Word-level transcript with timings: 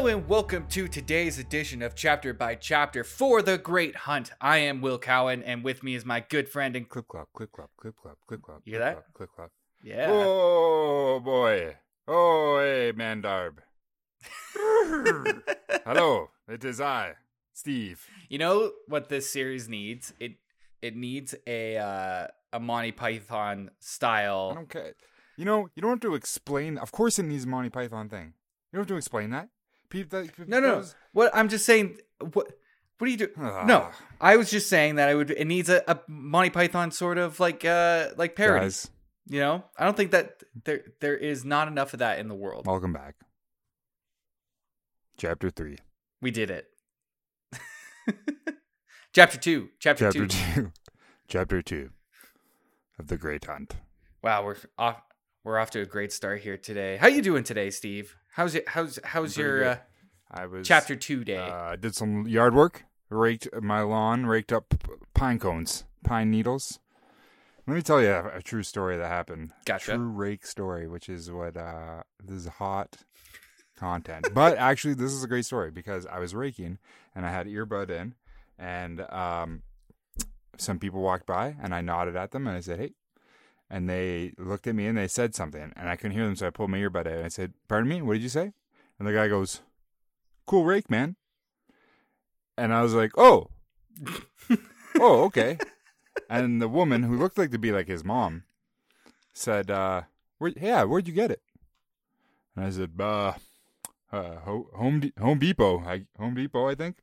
Hello 0.00 0.16
and 0.16 0.26
welcome 0.26 0.66
to 0.68 0.88
today's 0.88 1.38
edition 1.38 1.82
of 1.82 1.94
Chapter 1.94 2.32
by 2.32 2.54
Chapter 2.54 3.04
for 3.04 3.42
the 3.42 3.58
Great 3.58 3.94
Hunt. 3.94 4.30
I 4.40 4.56
am 4.56 4.80
Will 4.80 4.98
Cowan, 4.98 5.42
and 5.42 5.62
with 5.62 5.82
me 5.82 5.94
is 5.94 6.06
my 6.06 6.20
good 6.20 6.48
friend 6.48 6.74
and 6.74 6.88
Clip 6.88 7.06
clop, 7.06 7.28
clip 7.34 7.52
clop, 7.52 7.68
clip 7.76 7.94
clop, 8.00 8.16
clip 8.26 8.40
clop. 8.40 8.62
You 8.64 8.72
hear 8.72 8.80
that? 8.80 9.04
Clip 9.12 9.28
clop. 9.36 9.50
yeah. 9.84 10.06
Oh 10.08 11.20
boy. 11.22 11.76
Oh 12.08 12.58
hey, 12.60 12.94
Mandarb. 12.96 13.58
Hello, 15.84 16.30
it 16.48 16.64
is 16.64 16.80
I, 16.80 17.16
Steve. 17.52 18.06
You 18.30 18.38
know 18.38 18.72
what 18.88 19.10
this 19.10 19.30
series 19.30 19.68
needs? 19.68 20.14
It 20.18 20.36
it 20.80 20.96
needs 20.96 21.34
a 21.46 21.76
uh, 21.76 22.26
a 22.54 22.58
Monty 22.58 22.92
Python 22.92 23.70
style. 23.80 24.48
I 24.52 24.54
don't 24.54 24.70
care. 24.70 24.94
You 25.36 25.44
know, 25.44 25.68
you 25.74 25.82
don't 25.82 25.90
have 25.90 26.00
to 26.00 26.14
explain. 26.14 26.78
Of 26.78 26.90
course, 26.90 27.18
it 27.18 27.24
needs 27.24 27.44
a 27.44 27.48
Monty 27.48 27.68
Python 27.68 28.08
thing. 28.08 28.32
You 28.72 28.78
don't 28.78 28.84
have 28.84 28.88
to 28.88 28.96
explain 28.96 29.28
that. 29.32 29.50
People, 29.90 30.22
that, 30.22 30.48
No, 30.48 30.60
no, 30.60 30.80
no. 30.80 30.84
What 31.12 31.30
I'm 31.34 31.48
just 31.48 31.66
saying. 31.66 31.98
What 32.20 32.46
what 32.98 33.06
do 33.06 33.10
you 33.10 33.16
do? 33.16 33.28
Ah. 33.38 33.64
No, 33.66 33.88
I 34.20 34.36
was 34.36 34.50
just 34.50 34.68
saying 34.68 34.94
that 34.96 35.08
I 35.08 35.14
would. 35.14 35.30
It 35.30 35.46
needs 35.46 35.68
a, 35.68 35.82
a 35.88 36.00
Monty 36.06 36.50
Python 36.50 36.90
sort 36.90 37.18
of 37.18 37.40
like 37.40 37.64
uh 37.64 38.10
like 38.16 38.36
parody. 38.36 38.66
Guys, 38.66 38.90
You 39.26 39.40
know, 39.40 39.64
I 39.78 39.84
don't 39.84 39.96
think 39.96 40.10
that 40.12 40.42
there 40.64 40.82
there 41.00 41.16
is 41.16 41.44
not 41.44 41.66
enough 41.68 41.92
of 41.92 41.98
that 41.98 42.18
in 42.18 42.28
the 42.28 42.34
world. 42.34 42.66
welcome 42.66 42.92
back. 42.92 43.16
Chapter 45.16 45.50
three. 45.50 45.78
We 46.22 46.30
did 46.30 46.50
it. 46.50 46.66
chapter 49.14 49.38
two. 49.38 49.70
Chapter, 49.78 50.06
Chapter 50.12 50.26
two. 50.26 50.54
two. 50.54 50.72
Chapter 51.28 51.62
two 51.62 51.90
of 52.98 53.08
the 53.08 53.16
Great 53.16 53.44
Hunt. 53.44 53.76
Wow, 54.22 54.44
we're 54.44 54.56
off. 54.78 55.02
We're 55.42 55.58
off 55.58 55.70
to 55.70 55.80
a 55.80 55.86
great 55.86 56.12
start 56.12 56.42
here 56.42 56.58
today. 56.58 56.98
How 56.98 57.06
you 57.08 57.22
doing 57.22 57.44
today, 57.44 57.70
Steve? 57.70 58.14
How's 58.32 58.54
it? 58.54 58.68
How's 58.68 58.98
how's 59.04 59.36
your 59.36 59.64
uh, 59.64 59.76
I 60.30 60.46
was 60.46 60.66
chapter 60.66 60.94
two 60.94 61.24
day? 61.24 61.36
Uh, 61.36 61.76
did 61.76 61.94
some 61.94 62.26
yard 62.26 62.54
work, 62.54 62.84
raked 63.08 63.48
my 63.60 63.82
lawn, 63.82 64.26
raked 64.26 64.52
up 64.52 64.74
pine 65.14 65.38
cones, 65.38 65.84
pine 66.04 66.30
needles. 66.30 66.78
Let 67.66 67.74
me 67.74 67.82
tell 67.82 68.00
you 68.00 68.10
a, 68.10 68.38
a 68.38 68.42
true 68.42 68.62
story 68.62 68.96
that 68.96 69.08
happened. 69.08 69.52
Gotcha. 69.64 69.94
True 69.94 70.08
rake 70.08 70.46
story, 70.46 70.88
which 70.88 71.08
is 71.08 71.30
what 71.30 71.56
uh, 71.56 72.02
this 72.22 72.36
is 72.36 72.46
hot 72.46 72.98
content. 73.76 74.28
but 74.32 74.56
actually, 74.70 74.94
this 74.94 75.12
is 75.12 75.24
a 75.24 75.28
great 75.28 75.44
story 75.44 75.70
because 75.70 76.06
I 76.06 76.18
was 76.18 76.34
raking 76.34 76.78
and 77.14 77.26
I 77.26 77.30
had 77.30 77.46
earbud 77.46 77.90
in, 77.90 78.14
and 78.58 79.00
um, 79.10 79.62
some 80.56 80.78
people 80.78 81.00
walked 81.00 81.26
by 81.26 81.56
and 81.60 81.74
I 81.74 81.80
nodded 81.80 82.16
at 82.16 82.30
them 82.30 82.46
and 82.46 82.56
I 82.56 82.60
said, 82.60 82.78
"Hey." 82.78 82.92
And 83.70 83.88
they 83.88 84.32
looked 84.36 84.66
at 84.66 84.74
me 84.74 84.86
and 84.86 84.98
they 84.98 85.06
said 85.06 85.34
something, 85.34 85.72
and 85.76 85.88
I 85.88 85.94
couldn't 85.94 86.16
hear 86.16 86.26
them, 86.26 86.34
so 86.34 86.48
I 86.48 86.50
pulled 86.50 86.70
my 86.70 86.78
earbud 86.78 87.06
out 87.06 87.06
and 87.06 87.24
I 87.24 87.28
said, 87.28 87.54
"Pardon 87.68 87.88
me, 87.88 88.02
what 88.02 88.14
did 88.14 88.22
you 88.22 88.28
say?" 88.28 88.52
And 88.98 89.06
the 89.06 89.12
guy 89.12 89.28
goes, 89.28 89.60
"Cool 90.46 90.64
rake, 90.64 90.90
man." 90.90 91.14
And 92.58 92.74
I 92.74 92.82
was 92.82 92.94
like, 92.94 93.12
"Oh, 93.16 93.50
oh, 94.98 95.24
okay." 95.24 95.56
And 96.28 96.60
the 96.60 96.68
woman 96.68 97.04
who 97.04 97.16
looked 97.16 97.38
like 97.38 97.52
to 97.52 97.58
be 97.58 97.70
like 97.70 97.86
his 97.86 98.04
mom 98.04 98.42
said, 99.32 99.70
uh, 99.70 100.02
Where, 100.38 100.52
"Yeah, 100.60 100.82
where'd 100.82 101.06
you 101.06 101.14
get 101.14 101.30
it?" 101.30 101.42
And 102.56 102.64
I 102.64 102.70
said, 102.70 102.90
"Uh, 102.98 103.34
uh 104.10 104.36
Home 104.40 105.00
De- 105.00 105.12
Home 105.20 105.38
Depot, 105.38 105.80
I, 105.86 106.06
Home 106.18 106.34
Depot, 106.34 106.68
I 106.68 106.74
think." 106.74 106.96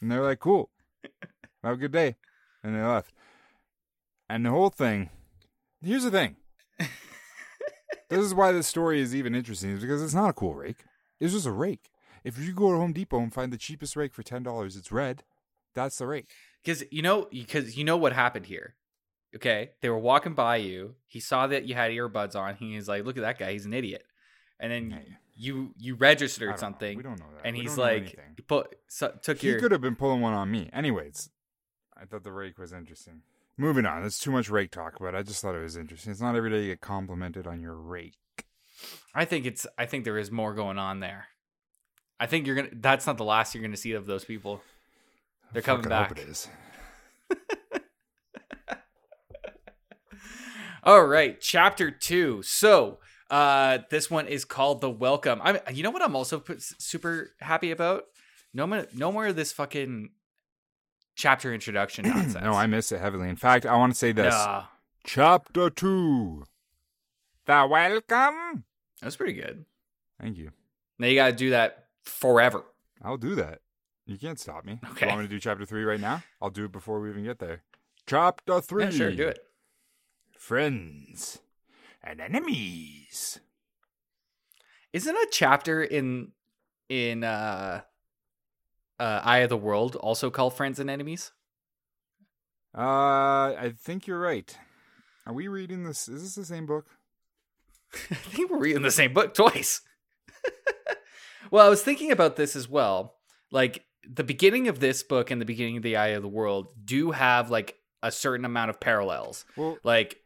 And 0.00 0.10
they're 0.10 0.22
like, 0.22 0.40
"Cool, 0.40 0.70
have 1.62 1.74
a 1.74 1.76
good 1.76 1.92
day," 1.92 2.16
and 2.64 2.74
they 2.74 2.82
left. 2.82 3.12
And 4.28 4.44
the 4.44 4.50
whole 4.50 4.70
thing. 4.70 5.10
Here's 5.82 6.04
the 6.04 6.10
thing. 6.10 6.36
this 8.08 8.18
is 8.20 8.34
why 8.34 8.52
this 8.52 8.66
story 8.66 9.00
is 9.00 9.14
even 9.14 9.34
interesting, 9.34 9.70
is 9.70 9.80
because 9.80 10.02
it's 10.02 10.14
not 10.14 10.30
a 10.30 10.32
cool 10.32 10.54
rake. 10.54 10.84
It's 11.20 11.32
just 11.32 11.46
a 11.46 11.52
rake. 11.52 11.90
If 12.24 12.38
you 12.38 12.52
go 12.52 12.70
to 12.72 12.78
Home 12.78 12.92
Depot 12.92 13.18
and 13.20 13.32
find 13.32 13.52
the 13.52 13.56
cheapest 13.58 13.96
rake 13.96 14.14
for 14.14 14.22
ten 14.22 14.42
dollars, 14.42 14.76
it's 14.76 14.90
red. 14.92 15.22
That's 15.74 15.96
the 15.98 16.06
rake. 16.06 16.30
Because 16.64 16.82
you 16.90 17.02
know, 17.02 17.28
because 17.30 17.76
you 17.76 17.84
know 17.84 17.96
what 17.96 18.12
happened 18.12 18.46
here. 18.46 18.74
Okay, 19.36 19.70
they 19.82 19.88
were 19.90 19.98
walking 19.98 20.34
by 20.34 20.56
you. 20.56 20.94
He 21.06 21.20
saw 21.20 21.46
that 21.48 21.66
you 21.66 21.74
had 21.74 21.90
earbuds 21.92 22.34
on. 22.34 22.54
He 22.56 22.74
was 22.76 22.88
like, 22.88 23.04
"Look 23.04 23.16
at 23.16 23.22
that 23.22 23.38
guy. 23.38 23.52
He's 23.52 23.66
an 23.66 23.74
idiot." 23.74 24.04
And 24.58 24.72
then 24.72 24.90
Hey. 24.90 25.16
you 25.36 25.74
you 25.76 25.94
registered 25.94 26.48
don't 26.48 26.56
know. 26.56 26.60
something, 26.60 26.96
We 26.96 27.02
don't 27.02 27.20
know 27.20 27.26
that. 27.36 27.46
and 27.46 27.54
We 27.56 27.62
he's 27.62 27.76
like, 27.78 28.18
he 28.36 28.42
put 28.42 28.74
so, 28.88 29.16
took 29.22 29.38
he 29.38 29.48
your. 29.48 29.60
could 29.60 29.70
have 29.70 29.80
been 29.82 29.94
pulling 29.96 30.20
one 30.20 30.32
on 30.34 30.50
me. 30.50 30.68
Anyways, 30.72 31.30
I 31.96 32.06
thought 32.06 32.24
the 32.24 32.32
rake 32.32 32.58
was 32.58 32.72
interesting. 32.72 33.22
Moving 33.60 33.86
on. 33.86 34.02
There's 34.02 34.20
too 34.20 34.30
much 34.30 34.48
rake 34.48 34.70
talk, 34.70 34.98
but 35.00 35.16
I 35.16 35.22
just 35.24 35.42
thought 35.42 35.56
it 35.56 35.62
was 35.62 35.76
interesting. 35.76 36.12
It's 36.12 36.20
not 36.20 36.36
every 36.36 36.48
day 36.48 36.62
you 36.62 36.68
get 36.68 36.80
complimented 36.80 37.44
on 37.48 37.60
your 37.60 37.74
rake. 37.74 38.14
I 39.12 39.24
think 39.24 39.46
it's. 39.46 39.66
I 39.76 39.84
think 39.84 40.04
there 40.04 40.16
is 40.16 40.30
more 40.30 40.54
going 40.54 40.78
on 40.78 41.00
there. 41.00 41.26
I 42.20 42.26
think 42.26 42.46
you're 42.46 42.54
gonna. 42.54 42.68
That's 42.72 43.04
not 43.04 43.18
the 43.18 43.24
last 43.24 43.54
you're 43.54 43.62
gonna 43.62 43.76
see 43.76 43.92
of 43.92 44.06
those 44.06 44.24
people. 44.24 44.62
They're 45.52 45.60
coming 45.60 45.82
Fuck, 45.82 45.90
back. 45.90 46.12
It 46.12 46.28
is. 46.28 46.48
All 50.84 51.04
right, 51.04 51.40
chapter 51.40 51.90
two. 51.90 52.42
So, 52.44 52.98
uh, 53.28 53.78
this 53.90 54.08
one 54.08 54.28
is 54.28 54.44
called 54.44 54.80
the 54.80 54.90
welcome. 54.90 55.40
I'm. 55.42 55.58
You 55.72 55.82
know 55.82 55.90
what? 55.90 56.02
I'm 56.02 56.14
also 56.14 56.40
super 56.58 57.32
happy 57.40 57.72
about. 57.72 58.04
No 58.54 58.68
more. 58.68 58.86
No 58.94 59.10
more 59.10 59.26
of 59.26 59.34
this 59.34 59.50
fucking 59.50 60.10
chapter 61.18 61.52
introduction 61.52 62.08
nonsense. 62.08 62.42
no, 62.44 62.52
I 62.52 62.66
miss 62.66 62.92
it 62.92 63.00
heavily. 63.00 63.28
In 63.28 63.36
fact, 63.36 63.66
I 63.66 63.76
want 63.76 63.92
to 63.92 63.98
say 63.98 64.12
this. 64.12 64.32
Nah, 64.32 64.64
Chapter 65.04 65.68
two. 65.68 66.44
The 67.46 67.66
welcome. 67.68 68.64
that 69.00 69.04
was 69.06 69.16
pretty 69.16 69.32
good. 69.34 69.64
Thank 70.20 70.36
you. 70.38 70.52
Now 70.98 71.06
you 71.08 71.14
got 71.14 71.26
to 71.30 71.32
do 71.36 71.50
that 71.50 71.86
forever. 72.02 72.64
I'll 73.02 73.16
do 73.16 73.34
that. 73.36 73.60
You 74.06 74.16
can't 74.18 74.38
stop 74.38 74.64
me. 74.64 74.80
Okay. 74.92 75.06
You 75.06 75.10
want 75.10 75.20
me 75.22 75.26
to 75.26 75.30
do 75.30 75.38
chapter 75.40 75.64
three 75.64 75.84
right 75.84 76.00
now? 76.00 76.22
I'll 76.40 76.50
do 76.50 76.64
it 76.64 76.72
before 76.72 77.00
we 77.00 77.10
even 77.10 77.24
get 77.24 77.38
there. 77.38 77.62
Chapter 78.06 78.60
three. 78.60 78.84
Yeah, 78.84 78.90
sure, 78.90 79.12
do 79.12 79.28
it. 79.28 79.40
Friends 80.38 81.40
and 82.02 82.20
enemies. 82.20 83.40
Isn't 84.92 85.14
a 85.16 85.26
chapter 85.30 85.82
in 85.82 86.32
in 86.88 87.24
uh, 87.24 87.82
uh, 88.98 89.20
Eye 89.24 89.38
of 89.38 89.48
the 89.48 89.56
World 89.56 89.96
also 89.96 90.30
call 90.30 90.50
Friends 90.50 90.78
and 90.78 90.90
Enemies? 90.90 91.32
Uh, 92.76 93.54
I 93.58 93.72
think 93.76 94.06
you're 94.06 94.20
right. 94.20 94.56
Are 95.26 95.32
we 95.32 95.48
reading 95.48 95.84
this? 95.84 96.08
Is 96.08 96.22
this 96.22 96.34
the 96.34 96.44
same 96.44 96.66
book? 96.66 96.86
I 98.10 98.14
think 98.14 98.50
we're 98.50 98.58
reading 98.58 98.82
the 98.82 98.90
same 98.90 99.12
book 99.12 99.34
twice. 99.34 99.80
well, 101.50 101.66
I 101.66 101.68
was 101.68 101.82
thinking 101.82 102.12
about 102.12 102.36
this 102.36 102.54
as 102.54 102.68
well. 102.68 103.14
Like 103.50 103.84
the 104.08 104.24
beginning 104.24 104.68
of 104.68 104.80
this 104.80 105.02
book 105.02 105.30
and 105.30 105.40
the 105.40 105.46
beginning 105.46 105.76
of 105.76 105.82
the 105.82 105.96
Eye 105.96 106.08
of 106.08 106.22
the 106.22 106.28
World 106.28 106.68
do 106.84 107.10
have 107.10 107.50
like 107.50 107.76
a 108.02 108.12
certain 108.12 108.44
amount 108.44 108.70
of 108.70 108.80
parallels. 108.80 109.44
Well, 109.56 109.78
Like 109.82 110.18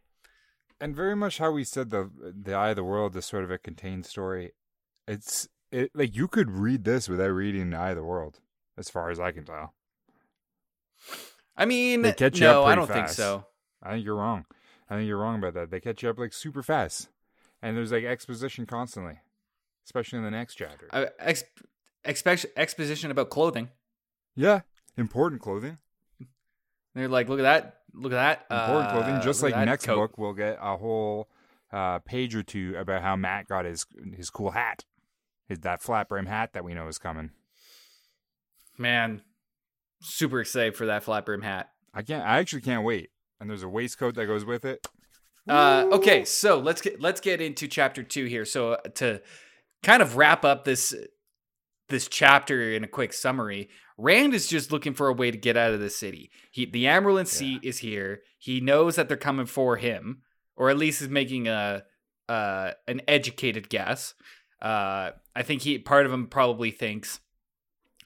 and 0.81 0.97
very 0.97 1.15
much 1.15 1.39
how 1.39 1.53
we 1.53 1.63
said 1.63 1.91
the 1.91 2.11
the 2.21 2.55
eye 2.55 2.71
of 2.71 2.77
the 2.77 2.85
world 2.85 3.17
is 3.17 3.25
sort 3.25 3.45
of 3.45 3.51
a 3.51 3.59
contained 3.59 4.05
story. 4.05 4.53
It's 5.07 5.49
it 5.71 5.93
like 5.95 6.17
you 6.17 6.27
could 6.27 6.51
read 6.51 6.85
this 6.85 7.09
without 7.09 7.31
reading 7.31 7.71
the 7.71 7.79
eye 7.79 7.91
of 7.91 7.97
the 7.97 8.05
world, 8.05 8.41
as 8.77 8.89
far 8.91 9.11
as 9.11 9.21
I 9.21 9.33
can 9.33 9.45
tell. 9.45 9.75
I 11.57 11.65
mean, 11.65 12.03
They 12.03 12.13
catch 12.13 12.39
you 12.39 12.47
no, 12.47 12.63
up 12.63 12.69
I 12.69 12.75
don't 12.75 12.89
think 12.91 13.09
so. 13.09 13.47
I 13.83 13.93
think 13.93 14.05
you're 14.05 14.17
wrong. 14.17 14.47
I 14.89 14.97
think 14.97 15.07
you're 15.09 15.19
wrong 15.19 15.39
about 15.39 15.55
that. 15.55 15.71
They 15.71 15.81
catch 15.81 16.03
you 16.03 16.11
up 16.11 16.19
like 16.19 16.33
super 16.33 16.63
fast, 16.63 17.09
and 17.61 17.77
there's 17.77 17.93
like 17.93 18.05
exposition 18.05 18.67
constantly, 18.67 19.19
especially 19.85 20.19
in 20.19 20.25
the 20.25 20.31
next 20.31 20.55
chapter. 20.55 20.89
Uh, 20.91 21.07
ex- 21.19 21.45
expect 22.05 22.47
exposition 22.57 23.11
about 23.11 23.31
clothing. 23.31 23.69
yeah, 24.35 24.61
important 24.97 25.41
clothing. 25.43 25.79
They're 26.95 27.09
like, 27.09 27.29
look 27.29 27.39
at 27.39 27.43
that, 27.43 27.81
look 27.95 28.13
at 28.13 28.17
that. 28.49 28.55
Important 28.55 28.91
uh, 28.91 28.93
clothing. 28.93 29.23
Just 29.23 29.43
like 29.43 29.57
next 29.57 29.87
coat. 29.87 29.97
book, 29.97 30.19
we'll 30.19 30.35
get 30.35 30.59
a 30.61 30.77
whole 30.77 31.29
uh, 31.73 31.99
page 32.01 32.35
or 32.35 32.43
two 32.43 32.75
about 32.79 33.03
how 33.03 33.17
Mat 33.17 33.47
got 33.49 33.65
his 33.65 33.87
his 34.15 34.31
cool 34.31 34.51
hat, 34.51 34.85
his 35.49 35.61
that 35.61 35.81
flat 35.83 36.09
brim 36.09 36.27
hat 36.27 36.53
that 36.53 36.65
we 36.65 36.75
know 36.75 36.89
is 36.89 36.99
coming. 36.99 37.31
Man, 38.79 39.23
super 40.01 40.41
excited 40.41 40.77
for 40.77 40.87
that 40.87 41.05
flat 41.05 41.25
brim 41.27 41.43
hat. 41.43 41.71
I 41.95 42.03
can't. 42.03 42.25
I 42.25 42.39
actually 42.39 42.63
can't 42.63 42.85
wait. 42.85 43.11
And 43.41 43.51
there's 43.51 43.63
a 43.63 43.69
waistcoat 43.69 44.15
that 44.15 44.27
goes 44.27 44.45
with 44.45 44.65
it. 44.65 44.87
Uh, 45.49 45.87
okay, 45.93 46.25
so 46.25 46.59
let's 46.59 46.81
get 46.81 47.01
let's 47.01 47.21
get 47.21 47.41
into 47.41 47.67
chapter 47.67 48.03
two 48.03 48.27
here. 48.27 48.45
So 48.45 48.75
uh, 48.75 48.81
to 48.95 49.21
kind 49.83 50.01
of 50.01 50.17
wrap 50.17 50.45
up 50.45 50.65
this 50.65 50.95
this 51.89 52.07
chapter 52.07 52.73
in 52.73 52.85
a 52.85 52.89
quick 52.89 53.13
summary, 53.13 53.69
Rand 53.99 54.35
is 54.35 54.47
just 54.47 54.71
looking 54.71 54.95
for 54.95 55.09
a 55.09 55.13
way 55.13 55.31
to 55.31 55.37
get 55.37 55.57
out 55.57 55.73
of 55.73 55.81
the 55.81 55.91
city. 55.91 56.31
He 56.53 56.67
the 56.67 56.85
Amyrlin 56.85 57.27
Seat 57.27 57.61
is 57.65 57.79
here. 57.79 58.21
He 58.39 58.61
knows 58.61 58.97
that 58.97 59.09
they're 59.09 59.17
coming 59.17 59.47
for 59.47 59.77
him, 59.77 60.23
or 60.57 60.71
at 60.71 60.79
least 60.79 61.03
is 61.03 61.09
making 61.09 61.49
a 61.49 61.83
uh, 62.29 62.73
an 62.87 63.03
educated 63.09 63.69
guess. 63.69 64.15
Uh, 64.61 65.11
I 65.35 65.43
think 65.43 65.63
he 65.63 65.79
part 65.79 66.07
of 66.07 66.13
him 66.13 66.29
probably 66.29 66.71
thinks 66.71 67.19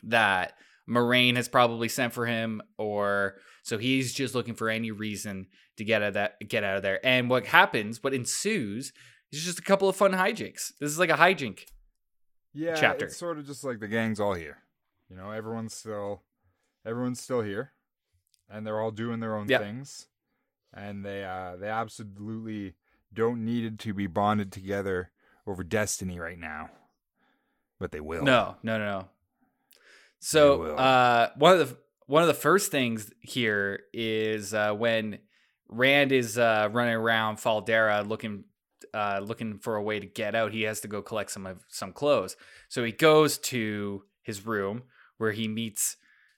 that 0.07 0.55
Moiraine 0.89 1.37
has 1.37 1.49
probably 1.49 1.89
sent 1.89 2.13
for 2.13 2.27
him, 2.27 2.63
or 2.79 3.37
so 3.63 3.79
he's 3.79 4.13
just 4.13 4.35
looking 4.35 4.55
for 4.55 4.69
any 4.69 4.91
reason 4.91 5.47
to 5.77 5.85
get 5.85 6.03
out 6.03 6.09
of 6.09 6.15
that 6.15 6.49
get 6.49 6.65
out 6.65 6.77
of 6.77 6.83
there. 6.83 7.05
And 7.05 7.29
what 7.29 7.47
happens, 7.47 8.03
what 8.03 8.15
ensues, 8.15 8.93
is 9.33 9.45
just 9.45 9.59
a 9.59 9.63
couple 9.63 9.89
of 9.89 9.97
fun 9.97 10.13
hijinks. 10.13 10.73
This 10.81 10.91
is 10.91 10.99
like 10.99 11.11
a 11.11 11.15
hijink. 11.15 11.65
Yeah, 12.55 12.75
chapter. 12.75 13.07
it's 13.07 13.17
sort 13.17 13.39
of 13.39 13.47
just 13.47 13.65
like 13.65 13.81
the 13.81 13.89
gang's 13.89 14.19
all 14.21 14.35
here. 14.35 14.59
You 15.11 15.17
know, 15.17 15.31
everyone's 15.31 15.75
still 15.75 16.23
everyone's 16.87 17.21
still 17.21 17.43
here, 17.43 17.73
and 18.49 18.67
they're 18.67 18.81
all 18.81 18.91
doing 18.93 19.21
their 19.21 19.37
own 19.37 19.49
Yeah. 19.49 19.59
things, 19.59 20.07
and 20.73 21.05
they 21.05 21.25
uh 21.25 21.57
they 21.57 21.69
absolutely 21.69 22.75
don't 23.13 23.45
need 23.45 23.79
to 23.81 23.93
be 23.95 24.07
bonded 24.07 24.53
together 24.53 25.11
over 25.47 25.63
destiny 25.65 26.19
right 26.19 26.39
now, 26.39 26.71
but 27.79 27.93
they 27.93 28.01
will. 28.01 28.25
No, 28.25 28.57
no, 28.63 28.79
no, 28.79 28.85
no. 29.01 29.09
So 30.21 30.63
uh, 30.75 31.31
one 31.37 31.53
of 31.59 31.69
the 31.69 31.77
one 32.07 32.23
of 32.23 32.29
the 32.29 32.35
first 32.35 32.71
things 32.71 33.11
here 33.21 33.81
is 33.93 34.55
uh, 34.55 34.73
when 34.73 35.19
Rand 35.69 36.13
is 36.13 36.39
uh, 36.39 36.69
running 36.73 36.95
around 36.95 37.39
Fal 37.39 37.61
Dara 37.61 38.03
looking 38.03 38.45
uh, 38.95 39.21
looking 39.23 39.59
for 39.59 39.77
a 39.77 39.83
way 39.83 40.01
to 40.01 40.07
get 40.07 40.35
out. 40.35 40.53
He 40.53 40.63
has 40.63 40.81
to 40.81 40.89
go 40.89 41.03
collect 41.03 41.31
some 41.31 41.47
of 41.47 41.65
some 41.69 41.93
clothes. 41.93 42.37
So 42.69 42.85
he 42.85 42.93
goes 42.93 43.39
to 43.39 44.05
his 44.23 44.47
room 44.47 44.85
where 45.19 45.33
he 45.33 45.49
meets 45.49 45.97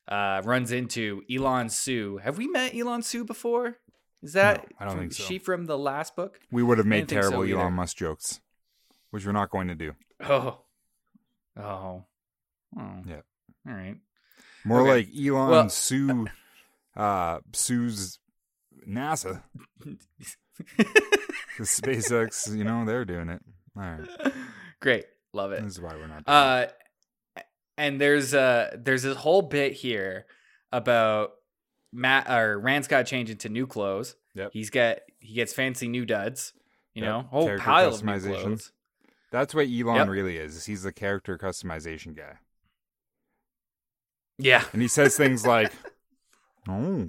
uh, 0.08 0.42
runs 0.44 0.72
into 0.72 1.22
Elon 1.31 1.69
Sue. 1.69 2.19
Have 2.19 2.38
we 2.38 2.48
met 2.48 2.74
Elon 2.74 3.02
Sue 3.02 3.24
before? 3.24 3.78
Is 4.22 4.32
that 4.32 4.66
I 4.81 4.84
don't 4.84 4.92
from- 4.92 5.00
think 5.00 5.12
so. 5.12 5.22
she 5.22 5.38
from 5.38 5.66
the 5.66 5.78
last 5.78 6.16
book? 6.16 6.40
We 6.50 6.62
would 6.62 6.78
have 6.78 6.86
made 6.86 7.06
didn't 7.06 7.24
so 7.24 7.31
terrible. 7.31 7.60
Elon 7.60 7.74
Musk 7.74 7.96
jokes, 7.96 8.40
which 9.10 9.24
we're 9.24 9.32
not 9.32 9.50
going 9.50 9.69
to 9.69 9.74
do. 9.74 9.92
Oh, 10.20 10.62
oh, 11.56 12.04
oh. 12.76 13.02
Yeah. 13.06 13.20
All 13.69 13.75
right. 13.75 13.97
More 14.65 14.81
Okay. 14.81 14.91
like 14.91 15.09
Elon 15.17 15.50
Well- 15.50 15.69
Sue, 15.69 16.26
uh, 16.97 17.41
Sue's 17.53 18.19
NASA. 18.87 19.43
The 21.59 21.65
SpaceX, 21.65 22.56
you 22.56 22.65
know, 22.65 22.85
they're 22.85 23.05
doing 23.05 23.29
it. 23.29 23.43
All 23.76 23.82
right, 23.82 24.32
Great, 24.81 25.06
love 25.32 25.53
it. 25.53 25.62
this 25.62 25.73
is 25.75 25.81
why 25.81 25.94
we're 25.94 26.06
not. 26.06 26.25
Doing 26.25 26.37
it. 26.67 26.75
Uh, 27.37 27.41
and 27.76 28.00
there's 28.00 28.32
uh 28.35 28.76
there's 28.76 29.03
this 29.05 29.17
whole 29.17 29.43
bit 29.43 29.73
here 29.73 30.26
about 30.73 31.32
Mat 31.93 32.29
or 32.31 32.59
Rand's 32.59 32.87
got 32.88 32.99
to 32.99 33.05
change 33.05 33.31
into 33.31 33.49
new 33.49 33.67
clothes. 33.67 34.15
Yep. 34.35 34.50
He's 34.53 34.70
got 34.70 34.99
he 35.20 35.35
gets 35.35 35.53
fancy 35.53 35.88
new 35.88 36.05
duds. 36.06 36.53
You 36.94 37.03
Yep. 37.03 37.09
know, 37.12 37.20
whole 37.23 37.47
Character 37.47 37.65
pile 37.65 37.94
of 37.94 38.05
new 38.05 38.20
clothes. 38.20 38.73
That's 39.31 39.55
what 39.55 39.67
Elon 39.69 39.97
Yep. 39.97 40.09
really 40.09 40.38
is 40.38 40.65
He's 40.67 40.82
the 40.85 40.93
character 40.93 41.37
customization 41.38 42.17
guy, 42.17 42.38
Yeah, 44.38 44.64
and 44.73 44.81
he 44.81 44.88
says 44.88 45.17
things 45.17 45.46
like, 45.46 45.73
"Oh, 46.69 47.08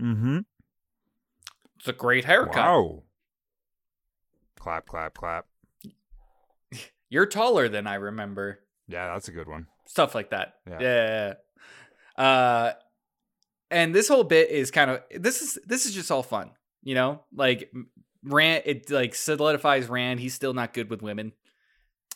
mm-hmm, 0.00 0.38
it's 1.78 1.88
a 1.88 1.92
great 1.92 2.24
haircut. 2.24 2.56
wow." 2.56 3.02
Clap, 4.58 4.86
clap, 4.86 5.14
clap. 5.14 5.46
You're 7.08 7.26
taller 7.26 7.68
than 7.68 7.86
I 7.86 7.94
remember. 7.94 8.60
Yeah, 8.88 9.12
that's 9.12 9.28
a 9.28 9.32
good 9.32 9.48
one. 9.48 9.66
Stuff 9.86 10.14
like 10.14 10.30
that. 10.30 10.54
Yeah. 10.68 11.34
Yeah. 12.16 12.24
Uh, 12.24 12.72
and 13.70 13.94
this 13.94 14.08
whole 14.08 14.24
bit 14.24 14.50
is 14.50 14.70
kind 14.70 14.90
of 14.90 15.02
this 15.14 15.42
is 15.42 15.58
this 15.66 15.86
is 15.86 15.94
just 15.94 16.10
all 16.10 16.22
fun. 16.22 16.50
You 16.82 16.94
know, 16.94 17.20
like 17.32 17.72
Rand. 18.24 18.62
It 18.66 18.90
like 18.90 19.14
solidifies 19.14 19.88
Rand. 19.88 20.20
He's 20.20 20.34
still 20.34 20.54
not 20.54 20.74
good 20.74 20.90
with 20.90 21.02
women. 21.02 21.32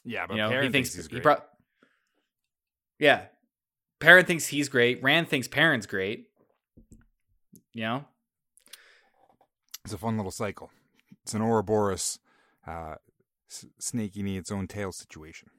Yeah, 0.05 0.27
but 0.27 0.37
you 0.37 0.43
know, 0.43 0.61
he 0.61 0.71
thinks, 0.71 0.95
he's 0.95 1.05
he 1.07 1.11
great. 1.11 1.23
brought. 1.23 1.47
Yeah, 2.99 3.27
Perrin 4.01 4.25
thinks 4.27 4.47
he's 4.49 4.69
great. 4.69 5.03
Rand 5.03 5.29
thinks 5.29 5.47
Perrin's 5.49 5.87
great. 5.87 6.27
You 7.73 7.83
know, 7.83 8.05
It's 9.85 9.93
a 9.95 9.99
fun 9.99 10.17
little 10.17 10.33
cycle. 10.33 10.71
It's 11.23 11.35
an 11.35 11.43
Ouroboros, 11.43 12.19
uh, 12.67 12.97
s- 13.49 13.67
snake 13.79 14.17
eating 14.17 14.35
its 14.35 14.51
own 14.51 14.67
tail 14.67 14.91
situation. 14.93 15.51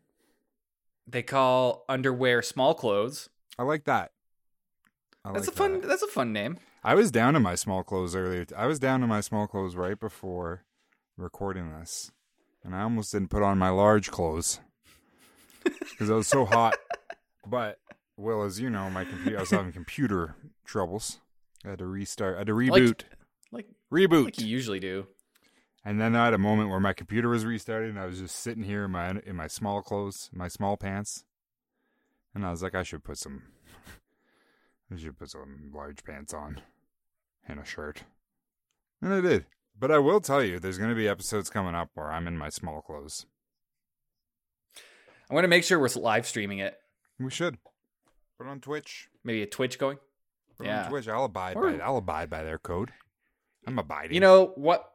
they 1.07 1.23
call 1.23 1.83
underwear 1.89 2.41
small 2.41 2.73
clothes. 2.73 3.29
I 3.57 3.63
like 3.63 3.83
that. 3.85 4.11
I 5.25 5.31
That's 5.33 5.47
like 5.47 5.55
a 5.55 5.57
fun. 5.57 5.81
that. 5.81 5.87
That's 5.87 6.03
a 6.03 6.07
fun 6.07 6.31
name. 6.33 6.57
I 6.83 6.95
was 6.95 7.11
down 7.11 7.35
in 7.35 7.41
my 7.41 7.55
small 7.55 7.83
clothes 7.83 8.15
earlier. 8.15 8.45
I 8.55 8.65
was 8.65 8.79
down 8.79 9.03
in 9.03 9.09
my 9.09 9.19
small 9.21 9.45
clothes 9.47 9.75
right 9.75 9.99
before 9.99 10.63
recording 11.17 11.71
this, 11.79 12.11
and 12.63 12.75
I 12.75 12.81
almost 12.83 13.11
didn't 13.11 13.29
put 13.29 13.44
on 13.44 13.57
my 13.57 13.69
large 13.69 14.09
clothes 14.09 14.59
because 15.63 16.09
I 16.09 16.15
was 16.15 16.27
so 16.27 16.45
hot. 16.45 16.75
But 17.47 17.79
well, 18.21 18.44
as 18.44 18.59
you 18.59 18.69
know, 18.69 18.89
my 18.89 19.03
computer 19.03 19.38
I 19.38 19.41
was 19.41 19.50
having 19.50 19.71
computer 19.71 20.35
troubles. 20.63 21.19
I 21.65 21.69
had 21.69 21.79
to 21.79 21.88
restart. 21.88 22.35
I 22.35 22.39
had 22.39 22.47
to 22.47 22.53
reboot. 22.53 23.01
Like 23.51 23.68
reboot. 23.91 24.25
like 24.25 24.39
you 24.39 24.47
usually 24.47 24.79
do. 24.79 25.07
And 25.83 26.00
then 26.00 26.15
I 26.15 26.25
had 26.25 26.35
a 26.35 26.39
moment 26.39 26.69
where 26.69 26.79
my 26.79 26.94
computer 26.94 27.29
was 27.29 27.44
restarted, 27.44 27.89
and 27.89 28.00
I 28.00 28.06
was 28.06 28.19
just 28.19 28.35
sitting 28.35 28.63
here 28.63 28.85
in 28.85 28.91
my 28.91 29.19
in 29.25 29.35
my 29.35 29.47
small 29.47 29.81
clothes, 29.81 30.29
my 30.31 30.47
small 30.47 30.77
pants, 30.77 31.25
and 32.35 32.45
I 32.45 32.51
was 32.51 32.62
like, 32.62 32.75
I 32.75 32.83
should 32.83 33.03
put 33.03 33.18
some, 33.18 33.41
I 34.94 34.97
should 34.97 35.18
put 35.18 35.31
some 35.31 35.71
large 35.73 36.03
pants 36.03 36.33
on, 36.33 36.62
and 37.47 37.59
a 37.59 37.65
shirt, 37.65 38.03
and 39.01 39.12
I 39.12 39.21
did. 39.21 39.45
But 39.77 39.91
I 39.91 39.97
will 39.97 40.21
tell 40.21 40.44
you, 40.44 40.59
there's 40.59 40.77
going 40.77 40.91
to 40.91 40.95
be 40.95 41.07
episodes 41.07 41.50
coming 41.50 41.73
up 41.73 41.89
where 41.95 42.12
I'm 42.12 42.27
in 42.27 42.38
my 42.38 42.50
small 42.50 42.81
clothes. 42.81 43.25
I'm 45.27 45.35
gonna 45.35 45.47
make 45.47 45.63
sure 45.63 45.79
we're 45.79 45.89
live 45.95 46.27
streaming 46.27 46.59
it. 46.59 46.77
We 47.18 47.31
should 47.31 47.57
put 48.43 48.47
it 48.47 48.51
on 48.51 48.59
Twitch. 48.59 49.09
Maybe 49.23 49.41
a 49.43 49.47
Twitch 49.47 49.77
going. 49.79 49.97
Put 50.57 50.67
Yeah. 50.67 50.83
on 50.85 50.89
Twitch. 50.89 51.07
I'll 51.07 51.25
abide 51.25 51.55
Or- 51.57 51.71
by. 51.71 51.77
I'll 51.79 51.97
abide 51.97 52.29
by 52.29 52.43
their 52.43 52.57
code. 52.59 52.91
I'm 53.67 53.77
abiding. 53.79 54.13
You 54.13 54.19
know 54.21 54.47
what? 54.55 54.88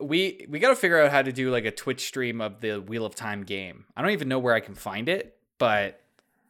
We 0.00 0.46
we 0.48 0.58
got 0.58 0.70
to 0.70 0.76
figure 0.76 1.00
out 1.00 1.10
how 1.10 1.22
to 1.22 1.32
do 1.32 1.50
like 1.50 1.64
a 1.64 1.70
Twitch 1.70 2.04
stream 2.06 2.40
of 2.40 2.60
the 2.60 2.78
Wheel 2.80 3.06
of 3.06 3.14
Time 3.14 3.44
game. 3.44 3.86
I 3.96 4.02
don't 4.02 4.10
even 4.10 4.28
know 4.28 4.38
where 4.38 4.54
I 4.54 4.60
can 4.60 4.74
find 4.74 5.08
it, 5.08 5.38
but 5.58 6.02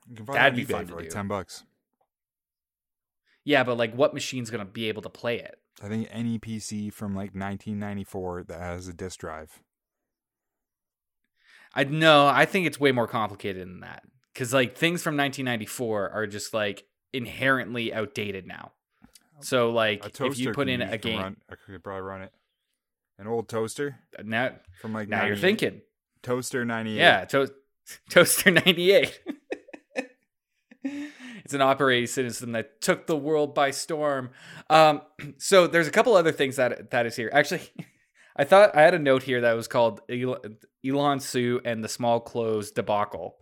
you 0.09 0.17
can 0.17 0.27
find 0.27 0.37
that'd 0.39 0.55
it 0.59 0.67
be 0.67 0.73
fun 0.73 0.87
for 0.87 0.97
like 0.97 1.05
do. 1.05 1.11
ten 1.11 1.29
bucks. 1.29 1.65
yeah, 3.45 3.63
but 3.63 3.77
like 3.77 3.95
what 3.95 4.15
machine's 4.15 4.51
gonna 4.51 4.65
be 4.65 4.89
able 4.89 5.03
to 5.03 5.09
play 5.11 5.39
it? 5.39 5.59
I 5.83 5.89
think 5.89 6.09
any 6.11 6.39
PC 6.39 6.91
from 6.93 7.15
like 7.15 7.35
1994 7.35 8.45
that 8.45 8.61
has 8.61 8.89
a 8.89 8.93
disk 8.93 9.21
drive. 9.21 9.61
I 11.75 11.85
no, 11.85 12.27
I 12.27 12.45
think 12.47 12.67
it's 12.67 12.79
way 12.81 12.93
more 12.93 13.07
complicated 13.09 13.63
than 13.67 13.81
that. 13.81 14.03
Cause 14.35 14.55
like 14.55 14.77
things 14.77 15.03
from 15.03 15.17
1994 15.17 16.11
are 16.11 16.27
just 16.27 16.55
like 16.55 16.85
inherently 17.13 17.93
outdated 17.93 18.47
now. 18.47 18.73
So 19.41 19.71
like 19.71 20.19
if 20.21 20.39
you 20.39 20.53
put 20.53 20.69
in 20.69 20.81
a 20.81 20.97
game 20.99 21.19
run, 21.21 21.37
I 21.51 21.55
could 21.67 21.83
probably 21.85 22.03
run 22.03 22.23
it. 22.23 22.33
An 23.19 23.27
old 23.27 23.49
toaster 23.49 23.99
now, 24.25 24.53
from 24.81 24.93
like 24.95 25.09
now 25.09 25.27
you're 25.27 25.37
thinking, 25.37 25.83
toaster 26.23 26.65
ninety 26.65 26.93
eight. 26.93 27.03
yeah, 27.03 27.25
to- 27.27 27.53
Toaster 28.09 28.51
98. 28.51 29.21
it's 30.85 31.55
an 31.55 31.61
operating 31.61 32.07
system 32.07 32.53
that 32.53 32.81
took 32.81 33.07
the 33.07 33.17
world 33.17 33.55
by 33.55 33.71
storm. 33.71 34.31
Um, 34.71 35.03
so 35.39 35.67
there's 35.67 35.89
a 35.89 35.93
couple 35.93 36.15
other 36.17 36.33
things 36.33 36.57
that 36.57 36.91
that 36.91 37.07
is 37.07 37.17
here. 37.17 37.31
Actually, 37.33 37.63
I 38.37 38.45
thought 38.45 38.75
I 38.77 38.83
had 38.83 38.95
a 38.95 38.99
note 38.99 39.23
here 39.25 39.43
that 39.43 39.53
was 39.55 39.69
called 39.69 40.01
Elon, 40.09 40.57
Elon 40.87 41.21
Sue 41.21 41.61
and 41.65 41.85
the 41.85 41.89
Small 41.89 42.21
Clothes 42.21 42.71
debacle. 42.71 43.37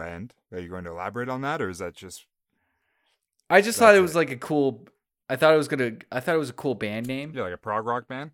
And 0.00 0.32
are 0.52 0.58
you 0.60 0.68
going 0.68 0.84
to 0.84 0.90
elaborate 0.90 1.28
on 1.28 1.40
that, 1.42 1.60
or 1.62 1.68
is 1.68 1.78
that 1.78 1.94
just 1.94 2.26
I 3.50 3.60
just 3.60 3.78
thought 3.78 3.88
That's 3.92 3.98
it 3.98 4.02
was 4.02 4.14
it. 4.14 4.18
like 4.18 4.30
a 4.30 4.36
cool. 4.36 4.86
I 5.28 5.36
thought 5.36 5.54
it 5.54 5.58
was 5.58 5.68
gonna. 5.68 5.92
I 6.10 6.20
thought 6.20 6.34
it 6.34 6.38
was 6.38 6.50
a 6.50 6.54
cool 6.54 6.74
band 6.74 7.06
name. 7.06 7.32
yeah, 7.34 7.42
like 7.42 7.54
a 7.54 7.58
prog 7.58 7.86
rock 7.86 8.08
band? 8.08 8.32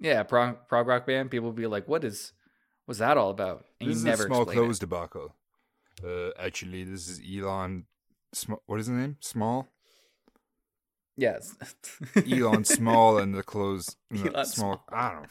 Yeah, 0.00 0.22
prog, 0.22 0.66
prog 0.68 0.86
rock 0.86 1.06
band. 1.06 1.30
People 1.30 1.48
would 1.48 1.56
be 1.56 1.66
like, 1.66 1.88
"What 1.88 2.04
is? 2.04 2.32
What's 2.86 3.00
that 3.00 3.16
all 3.16 3.30
about?" 3.30 3.64
And 3.80 3.88
this 3.88 3.96
you 3.96 3.98
is 3.98 4.04
never 4.04 4.24
a 4.24 4.26
small 4.26 4.42
it. 4.48 4.52
clothes 4.52 4.78
debacle. 4.78 5.34
Uh, 6.04 6.30
actually, 6.38 6.84
this 6.84 7.08
is 7.08 7.20
Elon. 7.20 7.84
Sm- 8.32 8.54
what 8.66 8.78
is 8.80 8.86
his 8.86 8.96
name? 8.96 9.16
Small. 9.20 9.66
Yes. 11.16 11.56
Elon 12.30 12.64
Small 12.64 13.18
and 13.18 13.34
the 13.34 13.42
clothes. 13.42 13.96
Elon 14.14 14.46
small. 14.46 14.84
I 14.90 15.10
don't 15.10 15.22
know. 15.22 15.28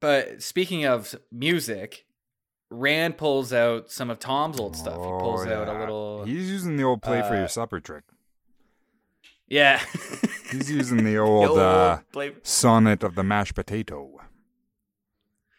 But 0.00 0.42
speaking 0.42 0.84
of 0.86 1.14
music, 1.32 2.06
Rand 2.70 3.16
pulls 3.16 3.52
out 3.52 3.90
some 3.90 4.10
of 4.10 4.18
Thom's 4.18 4.60
old 4.60 4.76
stuff. 4.76 4.94
He 4.96 5.00
pulls 5.08 5.46
Oh, 5.46 5.52
out 5.52 5.68
a 5.68 5.78
little. 5.78 6.24
He's 6.24 6.50
using 6.50 6.76
the 6.76 6.82
old 6.84 7.00
play 7.02 7.22
for 7.22 7.34
uh, 7.34 7.38
your 7.38 7.48
supper 7.48 7.80
trick. 7.80 8.04
yeah. 9.48 9.80
He's 10.52 10.70
using 10.70 10.98
the 10.98 11.04
The 11.14 11.18
old 11.18 11.58
uh, 11.58 11.98
play- 12.12 12.34
sonnet 12.42 13.02
of 13.02 13.14
the 13.14 13.22
mashed 13.22 13.54
potato. 13.54 14.20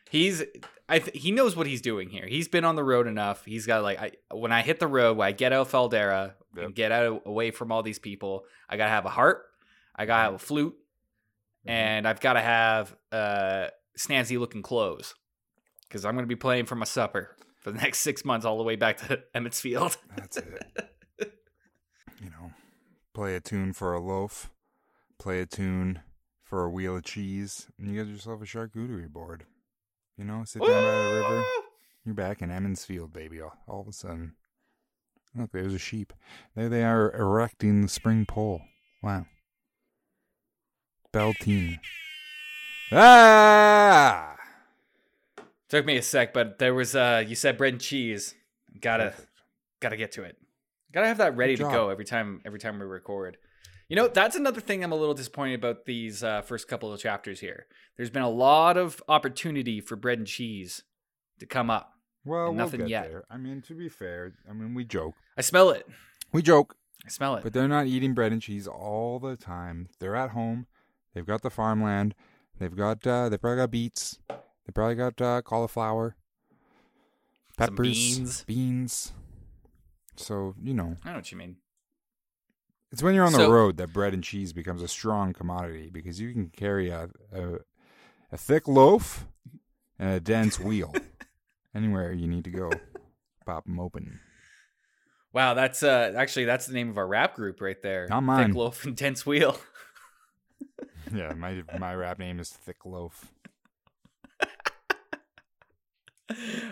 He's. 0.10 0.44
I 0.88 0.98
th- 1.00 1.22
he 1.22 1.32
knows 1.32 1.56
what 1.56 1.68
he's 1.68 1.82
doing 1.82 2.10
here. 2.10 2.26
He's 2.28 2.48
been 2.48 2.66
on 2.66 2.76
the 2.76 2.84
road 2.84 3.06
enough. 3.06 3.46
He's 3.46 3.68
got 3.68 3.84
like 3.84 4.00
I 4.00 4.12
when 4.34 4.52
I 4.52 4.64
hit 4.64 4.80
the 4.80 4.88
road, 4.88 5.18
when 5.18 5.28
I 5.28 5.32
get 5.32 5.54
out 5.54 5.62
of 5.62 5.70
Fal 5.70 5.88
Dara 5.90 6.34
Yep. 6.56 6.66
and 6.66 6.74
get 6.76 6.92
out 6.92 7.22
away 7.28 7.52
from 7.52 7.72
all 7.72 7.84
these 7.84 8.00
people, 8.00 8.46
I 8.68 8.76
gotta 8.78 8.90
have 8.90 9.06
a 9.06 9.10
harp, 9.10 9.46
I 9.96 10.08
gotta 10.08 10.24
have 10.24 10.34
a 10.34 10.40
flute, 10.40 10.74
Mm-hmm. 11.62 11.70
and 11.70 12.08
I've 12.08 12.20
gotta 12.22 12.42
have 12.42 12.96
uh 13.12 13.68
snazzy 14.00 14.40
looking 14.40 14.64
clothes 14.64 15.14
because 15.90 16.06
I'm 16.06 16.16
gonna 16.16 16.28
be 16.28 16.36
playing 16.36 16.66
for 16.66 16.76
my 16.76 16.86
supper 16.86 17.36
for 17.58 17.72
the 17.72 17.78
next 17.82 18.00
six 18.00 18.24
months, 18.24 18.46
all 18.46 18.58
the 18.58 18.64
way 18.64 18.76
back 18.76 18.98
to 19.08 19.22
Emond's 19.34 19.60
Field. 19.60 19.98
That's 20.16 20.38
it. 20.38 20.66
you 22.22 22.30
know, 22.30 22.52
play 23.14 23.36
a 23.36 23.40
tune 23.40 23.74
for 23.74 23.94
a 23.94 24.00
loaf, 24.00 24.50
play 25.18 25.42
a 25.42 25.46
tune 25.46 26.02
for 26.44 26.64
a 26.64 26.70
wheel 26.70 26.98
of 26.98 27.04
cheese, 27.04 27.68
and 27.78 27.90
you 27.90 27.96
get 27.96 28.12
yourself 28.12 28.42
a 28.42 28.46
charcuterie 28.46 29.10
board. 29.10 29.46
You 30.18 30.26
know, 30.26 30.44
sit 30.46 30.62
down 30.62 30.70
by 30.70 30.82
the 30.82 31.16
river. 31.16 31.46
You're 32.06 32.16
back 32.16 32.42
in 32.42 32.52
Emond's 32.52 32.86
Field, 32.86 33.14
baby. 33.14 33.42
All, 33.42 33.54
all 33.68 33.82
of 33.82 33.88
a 33.88 33.94
sudden, 33.94 34.34
look, 35.36 35.52
there's 35.52 35.74
a 35.74 35.80
sheep. 35.80 36.12
There 36.56 36.70
they 36.70 36.84
are 36.84 37.16
erecting 37.16 37.82
the 37.82 37.88
spring 37.88 38.26
pole. 38.26 38.62
Wow. 39.02 39.26
Beltine. 41.14 41.80
Ah! 42.92 44.39
Took 45.70 45.86
me 45.86 45.98
a 45.98 46.02
sec, 46.02 46.34
but 46.34 46.58
there 46.60 46.74
was 46.74 46.96
uh 46.96 47.24
you 47.26 47.36
said 47.36 47.58
bread 47.58 47.74
and 47.74 47.82
cheese. 47.82 48.34
Gotta 48.82 49.06
Perfect. 49.06 49.28
gotta 49.80 49.98
get 49.98 50.12
to 50.14 50.24
it. 50.24 50.38
Gotta 50.92 51.08
have 51.08 51.20
that 51.20 51.36
ready 51.38 51.56
to 51.58 51.64
go 51.64 51.90
every 51.90 52.06
time 52.06 52.42
every 52.46 52.60
time 52.60 52.80
we 52.80 52.86
record. 52.86 53.38
You 53.88 53.96
know, 53.96 54.08
that's 54.08 54.36
another 54.36 54.62
thing 54.62 54.84
I'm 54.84 54.92
a 54.92 54.96
little 54.96 55.16
disappointed 55.16 55.56
about 55.56 55.86
these 55.86 56.24
uh, 56.24 56.42
first 56.44 56.68
couple 56.68 56.94
of 56.94 57.00
chapters 57.00 57.40
here. 57.40 57.66
There's 57.98 58.12
been 58.12 58.22
a 58.24 58.30
lot 58.30 58.78
of 58.78 59.02
opportunity 59.08 59.82
for 59.82 59.96
bread 59.96 60.20
and 60.20 60.28
cheese 60.28 60.84
to 61.40 61.48
come 61.48 61.72
up. 61.72 61.94
Well, 62.24 62.46
we'll 62.46 62.54
nothing 62.54 62.82
get 62.82 62.90
yet. 62.90 63.10
there. 63.10 63.24
I 63.32 63.38
mean, 63.38 63.62
to 63.64 63.74
be 63.74 63.90
fair, 63.90 64.34
I 64.48 64.54
mean, 64.54 64.76
we 64.76 64.86
joke. 64.86 65.16
I 65.38 65.42
smell 65.42 65.72
it. 65.72 65.88
We 66.32 66.44
joke, 66.44 66.76
I 67.04 67.10
smell 67.10 67.36
it. 67.38 67.44
but 67.44 67.54
they're 67.54 67.68
not 67.68 67.88
eating 67.88 68.14
bread 68.14 68.32
and 68.32 68.42
cheese 68.42 68.68
all 68.68 69.18
the 69.20 69.36
time. 69.36 69.90
They're 70.00 70.16
at 70.16 70.32
home. 70.32 70.68
They've 71.16 71.26
got 71.26 71.42
the 71.42 71.50
farmland. 71.50 72.14
They've 72.60 72.76
got, 72.76 73.08
uh, 73.08 73.30
they've 73.30 73.42
probably 73.42 73.58
got 73.58 73.72
beets. 73.72 74.20
They 74.70 74.74
probably 74.74 74.94
got 74.94 75.20
uh, 75.20 75.42
cauliflower, 75.42 76.16
Some 77.58 77.70
peppers, 77.70 77.88
beans. 77.88 78.44
beans. 78.44 79.14
So, 80.16 80.54
you 80.62 80.76
know, 80.76 80.96
I 81.04 81.10
know 81.10 81.16
what 81.16 81.32
you 81.32 81.40
mean. 81.40 81.56
It's 82.92 83.02
when 83.02 83.16
you're 83.16 83.26
on 83.26 83.34
the 83.34 83.50
road 83.50 83.78
that 83.78 83.92
bread 83.92 84.14
and 84.14 84.24
cheese 84.24 84.54
becomes 84.54 84.84
a 84.84 84.88
strong 84.88 85.34
commodity 85.34 85.90
because 85.92 86.22
you 86.22 86.32
can 86.34 86.50
carry 86.50 86.92
a 86.92 87.10
a, 87.34 87.62
a 88.32 88.38
thick 88.38 88.68
loaf 88.68 89.26
and 89.98 90.12
a 90.12 90.20
dense 90.20 90.60
wheel 90.60 90.94
anywhere 91.74 92.12
you 92.12 92.28
need 92.28 92.44
to 92.44 92.52
go. 92.52 92.70
Pop 93.48 93.66
them 93.66 93.80
open. 93.80 94.20
Wow, 95.34 95.56
that's 95.56 95.82
uh 95.82 96.14
actually 96.16 96.46
that's 96.46 96.68
the 96.68 96.74
name 96.74 96.92
of 96.92 97.00
our 97.00 97.08
rap 97.08 97.34
group 97.34 97.60
right 97.60 97.82
there. 97.82 98.06
Not 98.08 98.22
mine. 98.22 98.50
Thick 98.50 98.56
loaf 98.56 98.86
and 98.86 98.96
dense 98.96 99.26
wheel. 99.26 99.58
Yeah, 101.12 101.34
my 101.34 101.64
my 101.80 101.96
rap 101.96 102.20
name 102.20 102.40
is 102.40 102.50
Thick 102.50 102.86
Loaf. 102.86 103.32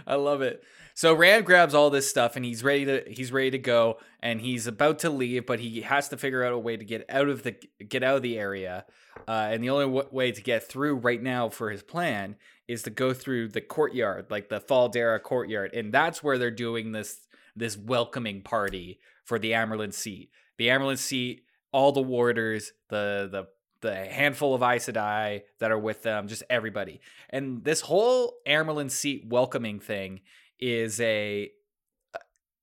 I 0.08 0.16
love 0.16 0.42
it. 0.42 0.64
So 0.94 1.14
Rand 1.14 1.46
grabs 1.46 1.76
all 1.76 1.92
this 1.92 2.10
stuff 2.10 2.36
and 2.36 2.44
he's 2.44 2.64
ready 2.64 2.86
to 2.86 3.04
he's 3.08 3.32
ready 3.32 3.52
to 3.52 3.60
go 3.60 4.00
and 4.20 4.42
he's 4.42 4.66
about 4.66 5.00
to 5.00 5.12
leave, 5.12 5.46
but 5.46 5.60
he 5.60 5.82
has 5.82 6.10
to 6.10 6.18
figure 6.18 6.44
out 6.44 6.54
a 6.54 6.58
way 6.58 6.76
to 6.76 6.84
get 6.84 7.06
out 7.08 7.30
of 7.30 7.44
the 7.44 7.56
get 7.88 8.02
out 8.02 8.16
of 8.16 8.24
the 8.24 8.40
area. 8.40 8.86
Uh, 9.28 9.50
and 9.52 9.64
the 9.64 9.70
only 9.70 9.86
w- 9.86 10.08
way 10.12 10.32
to 10.32 10.42
get 10.42 10.68
through 10.68 10.96
right 10.96 11.22
now 11.22 11.50
for 11.50 11.70
his 11.70 11.84
plan 11.84 12.36
is 12.68 12.82
to 12.84 12.90
go 12.90 13.14
through 13.14 13.50
the 13.50 13.62
courtyard, 13.62 14.26
like 14.30 14.50
the 14.50 14.60
Fal 14.60 14.90
Dara 14.90 15.20
courtyard, 15.20 15.74
and 15.74 15.94
that's 15.94 16.24
where 16.24 16.38
they're 16.38 16.52
doing 16.52 16.92
this 16.92 17.28
this 17.56 17.78
welcoming 17.78 18.42
party 18.42 19.00
for 19.24 19.38
the 19.38 19.52
Amyrlin 19.52 19.94
seat. 19.94 20.32
The 20.58 20.68
Amyrlin 20.68 20.98
seat, 20.98 21.44
all 21.72 21.92
the 21.92 22.02
warders, 22.02 22.74
the 22.90 23.30
the 23.32 23.48
the 23.81 23.93
handful 24.05 24.53
of 24.53 24.62
Aes 24.63 24.88
Sedai 24.88 25.43
that 25.60 25.72
are 25.72 25.79
with 25.79 26.03
them, 26.03 26.27
just 26.27 26.43
everybody. 26.50 27.00
And 27.29 27.63
this 27.63 27.81
whole 27.81 28.36
Amyrlin 28.48 28.91
seat 28.91 29.25
welcoming 29.27 29.79
thing 29.79 30.22
is 30.60 31.00
a. 31.00 31.51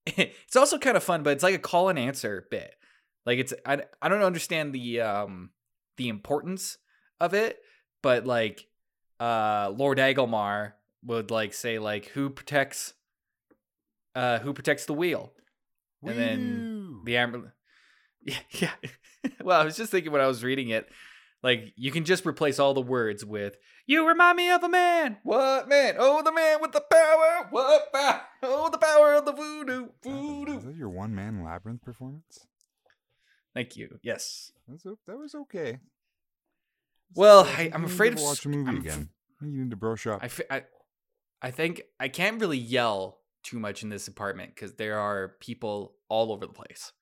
It's 0.06 0.56
also 0.56 0.76
kind 0.78 0.98
of 0.98 1.02
fun, 1.02 1.22
but 1.22 1.30
it's 1.30 1.42
like 1.42 1.54
a 1.54 1.58
call 1.58 1.88
and 1.88 1.98
answer 1.98 2.46
bit. 2.50 2.74
Like 3.24 3.38
it's 3.38 3.54
I, 3.64 3.82
I 4.02 4.08
don't 4.10 4.22
understand 4.22 4.74
the 4.74 5.00
um 5.00 5.50
the 5.96 6.08
importance 6.08 6.76
of 7.20 7.32
it, 7.32 7.58
but 8.02 8.26
like 8.26 8.66
uh 9.18 9.72
Lord 9.74 9.96
Agelmar 9.96 10.72
would 11.04 11.30
like 11.30 11.54
say 11.54 11.78
like 11.78 12.06
who 12.08 12.28
protects 12.28 12.92
uh 14.14 14.40
who 14.40 14.52
protects 14.52 14.84
the 14.84 14.92
wheel 14.92 15.32
And 16.02 16.18
then 16.18 17.00
the 17.06 17.14
Amyrlin. 17.14 17.52
Yeah, 18.24 18.36
yeah. 18.50 18.90
well, 19.42 19.60
I 19.60 19.64
was 19.64 19.76
just 19.76 19.90
thinking 19.90 20.12
when 20.12 20.20
I 20.20 20.26
was 20.26 20.42
reading 20.42 20.70
it, 20.70 20.88
like 21.42 21.72
you 21.76 21.90
can 21.90 22.04
just 22.04 22.26
replace 22.26 22.58
all 22.58 22.74
the 22.74 22.80
words 22.82 23.24
with 23.24 23.56
"You 23.86 24.06
remind 24.08 24.36
me 24.36 24.50
of 24.50 24.62
a 24.62 24.68
man." 24.68 25.18
What 25.22 25.68
man? 25.68 25.96
Oh, 25.98 26.22
the 26.22 26.32
man 26.32 26.60
with 26.60 26.72
the 26.72 26.80
power. 26.80 27.48
What 27.50 27.92
power? 27.92 28.22
Oh, 28.42 28.70
the 28.70 28.78
power 28.78 29.14
of 29.14 29.24
the 29.26 29.32
voodoo. 29.32 29.88
Voodoo. 30.02 30.58
Is 30.58 30.64
that 30.64 30.76
your 30.76 30.88
one 30.88 31.14
man 31.14 31.44
labyrinth 31.44 31.82
performance? 31.82 32.46
Thank 33.54 33.76
you. 33.76 33.98
Yes. 34.02 34.52
That 35.06 35.18
was 35.18 35.34
okay. 35.34 35.78
Well, 37.14 37.44
I 37.44 37.48
I, 37.50 37.54
think 37.54 37.74
I'm 37.74 37.82
you 37.82 37.86
need 37.86 37.94
afraid 37.94 38.10
to 38.10 38.16
of 38.16 38.22
watch 38.22 38.44
a 38.44 38.48
movie 38.48 38.68
I'm 38.68 38.76
again. 38.78 39.08
I 39.38 39.44
think 39.44 39.54
you 39.54 39.62
need 39.62 39.70
to 39.70 39.76
brush 39.76 40.06
up. 40.06 40.20
I, 40.22 40.28
fi- 40.28 40.44
I, 40.50 40.62
I 41.40 41.50
think 41.50 41.82
I 42.00 42.08
can't 42.08 42.40
really 42.40 42.58
yell 42.58 43.20
too 43.42 43.58
much 43.58 43.82
in 43.82 43.90
this 43.90 44.08
apartment 44.08 44.54
because 44.54 44.74
there 44.74 44.98
are 44.98 45.36
people 45.40 45.94
all 46.08 46.32
over 46.32 46.46
the 46.46 46.52
place, 46.52 46.92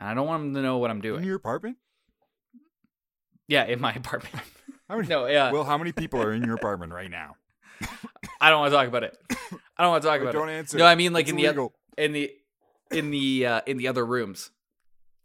and 0.00 0.08
I 0.08 0.14
don't 0.14 0.26
want 0.26 0.42
them 0.42 0.54
to 0.54 0.62
know 0.62 0.78
what 0.78 0.90
I'm 0.90 1.00
doing. 1.00 1.20
In 1.20 1.26
your 1.26 1.36
apartment? 1.36 1.76
yeah, 3.46 3.64
in 3.64 3.80
my 3.80 3.92
apartment. 3.94 4.34
How 4.88 4.96
many? 4.96 5.06
no, 5.08 5.26
yeah, 5.26 5.52
Well, 5.52 5.64
how 5.64 5.78
many 5.78 5.92
people 5.92 6.20
are 6.20 6.32
in 6.32 6.42
your 6.44 6.54
apartment 6.56 6.92
right 6.92 7.10
now? 7.10 7.36
I 8.40 8.50
don't 8.50 8.60
want 8.60 8.72
to 8.72 8.76
talk 8.76 8.88
about 8.88 9.04
it. 9.04 9.16
I 9.76 9.82
don't 9.82 9.90
want 9.92 10.02
to 10.02 10.08
talk 10.08 10.20
about 10.20 10.32
don't 10.32 10.48
it. 10.48 10.52
answer. 10.58 10.78
No, 10.78 10.84
I 10.86 10.94
mean 10.94 11.12
like 11.12 11.22
It's 11.28 11.30
in 11.30 11.36
the 11.36 11.70
in 11.96 12.12
the 12.12 12.30
in 12.90 13.10
the 13.10 13.46
uh, 13.46 13.60
in 13.66 13.76
the 13.76 13.88
other 13.88 14.04
rooms. 14.04 14.50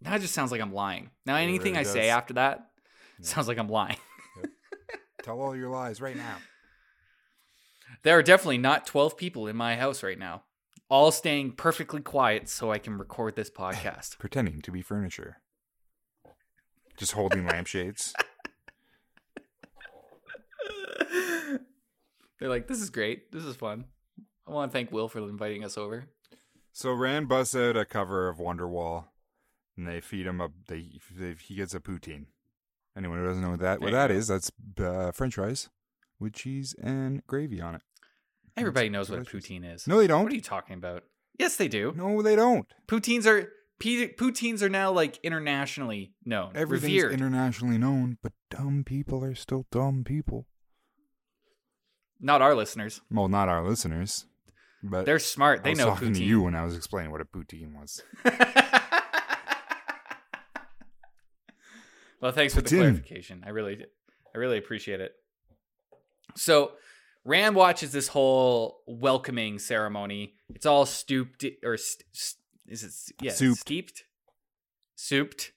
Now 0.02 0.16
it 0.16 0.20
just 0.20 0.34
sounds 0.34 0.52
like 0.52 0.62
I'm 0.62 0.74
lying. 0.74 1.10
Now 1.26 1.36
anything 1.36 1.74
really 1.74 1.88
I 1.88 1.92
say 1.92 2.10
after 2.10 2.34
that 2.36 2.70
Yeah. 3.20 3.26
sounds 3.26 3.48
like 3.48 3.58
I'm 3.58 3.70
lying. 3.70 3.98
Tell 5.24 5.40
all 5.42 5.56
your 5.56 5.70
lies 5.70 6.00
right 6.02 6.16
now. 6.16 6.38
There 8.04 8.18
are 8.18 8.24
definitely 8.24 8.60
not 8.60 8.86
12 8.86 9.18
people 9.18 9.48
in 9.48 9.56
my 9.56 9.76
house 9.76 10.04
right 10.04 10.20
now, 10.20 10.44
all 10.90 11.12
staying 11.12 11.54
perfectly 11.54 12.02
quiet 12.02 12.50
so 12.50 12.72
I 12.72 12.78
can 12.78 12.98
record 12.98 13.36
this 13.36 13.50
podcast. 13.50 14.18
Pretending 14.20 14.62
to 14.62 14.72
be 14.72 14.82
furniture. 14.82 15.38
Just 16.98 17.12
holding 17.14 17.46
lampshades. 17.46 18.14
They're 22.40 22.50
like, 22.50 22.68
"This 22.68 22.82
is 22.82 22.90
great. 22.90 23.32
This 23.32 23.44
is 23.44 23.56
fun." 23.56 23.86
I 24.48 24.52
want 24.52 24.72
to 24.72 24.74
thank 24.78 24.92
Will 24.92 25.08
for 25.08 25.20
inviting 25.20 25.64
us 25.64 25.78
over. 25.78 26.06
So 26.72 26.92
Rand 26.94 27.28
busts 27.28 27.56
out 27.56 27.78
a 27.78 27.86
cover 27.86 28.28
of 28.28 28.38
Wonderwall, 28.38 29.06
and 29.78 29.88
they 29.88 30.02
feed 30.02 30.28
him 30.28 30.42
a. 30.42 30.50
They, 30.68 31.00
they 31.14 31.36
he 31.42 31.56
gets 31.56 31.74
a 31.74 31.80
poutine. 31.80 32.26
Anyone 32.98 33.20
who 33.20 33.26
doesn't 33.26 33.42
know 33.42 33.52
what 33.52 33.60
that 33.60 33.82
what 33.82 33.92
that 33.92 34.12
is, 34.12 34.28
that's 34.28 34.52
uh, 34.80 35.12
French 35.12 35.36
fries 35.36 35.70
with 36.20 36.34
cheese 36.34 36.76
and 36.82 37.26
gravy 37.28 37.60
on 37.60 37.76
it. 37.76 37.82
Everybody 38.58 38.90
knows 38.90 39.10
what 39.10 39.20
a 39.20 39.24
delicious. 39.24 39.50
poutine 39.50 39.74
is. 39.76 39.88
No, 39.88 39.98
they 39.98 40.08
don't. 40.08 40.24
What 40.24 40.32
are 40.32 40.36
you 40.36 40.42
talking 40.42 40.76
about? 40.76 41.04
Yes, 41.38 41.58
they 41.58 41.68
do. 41.68 41.94
No, 41.96 42.22
they 42.22 42.36
don't. 42.36 42.66
Poutines 42.88 43.26
are 43.26 43.52
p- 43.80 44.08
poutines 44.08 44.62
are 44.62 44.70
now 44.70 44.92
like 44.92 45.20
internationally 45.24 46.14
known, 46.24 46.54
Everything's 46.56 46.94
revered. 47.04 47.14
internationally 47.14 47.78
known, 47.78 48.18
but 48.24 48.32
dumb 48.50 48.84
people 48.86 49.24
are 49.24 49.36
still 49.36 49.66
dumb 49.72 50.04
people. 50.06 50.48
Not 52.22 52.42
our 52.42 52.56
listeners. 52.56 53.02
Well, 53.12 53.28
not 53.28 53.50
our 53.50 53.68
listeners, 53.68 54.26
but 54.82 55.06
They're 55.06 55.20
smart. 55.20 55.64
They 55.64 55.72
I 55.72 55.74
was 55.74 55.80
know 55.80 55.86
talking 55.88 56.12
poutine. 56.14 56.18
to 56.18 56.24
you 56.24 56.42
when 56.44 56.56
I 56.56 56.64
was 56.64 56.76
explaining 56.78 57.12
what 57.12 57.20
a 57.20 57.26
poutine 57.26 57.74
was. 57.74 58.02
well, 62.22 62.32
thanks 62.32 62.54
for 62.56 62.62
the 62.62 62.70
clarification. 62.70 63.44
I 63.46 63.50
really, 63.50 63.86
I 64.34 64.38
really 64.38 64.58
appreciate 64.58 65.02
it. 65.02 65.12
So, 66.36 66.72
Rand 67.26 67.56
watches 67.56 67.92
this 67.92 68.08
whole 68.08 68.82
welcoming 68.86 69.58
ceremony. 69.58 70.36
It's 70.54 70.66
all 70.66 70.86
stooped 70.86 71.44
or 71.64 71.76
st- 71.76 72.06
st- 72.12 72.40
is 72.68 72.84
it 72.84 73.16
yeah 73.22 73.32
Souped. 73.32 73.60
steeped, 73.60 74.04
souped 74.96 75.52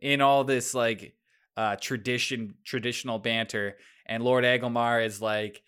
in 0.00 0.20
all 0.20 0.42
this 0.44 0.74
like 0.74 1.14
uh 1.56 1.76
tradition, 1.76 2.54
traditional 2.64 3.18
banter. 3.20 3.76
And 4.06 4.24
Lord 4.24 4.42
Agelmar 4.44 5.04
is 5.04 5.22
like, 5.22 5.62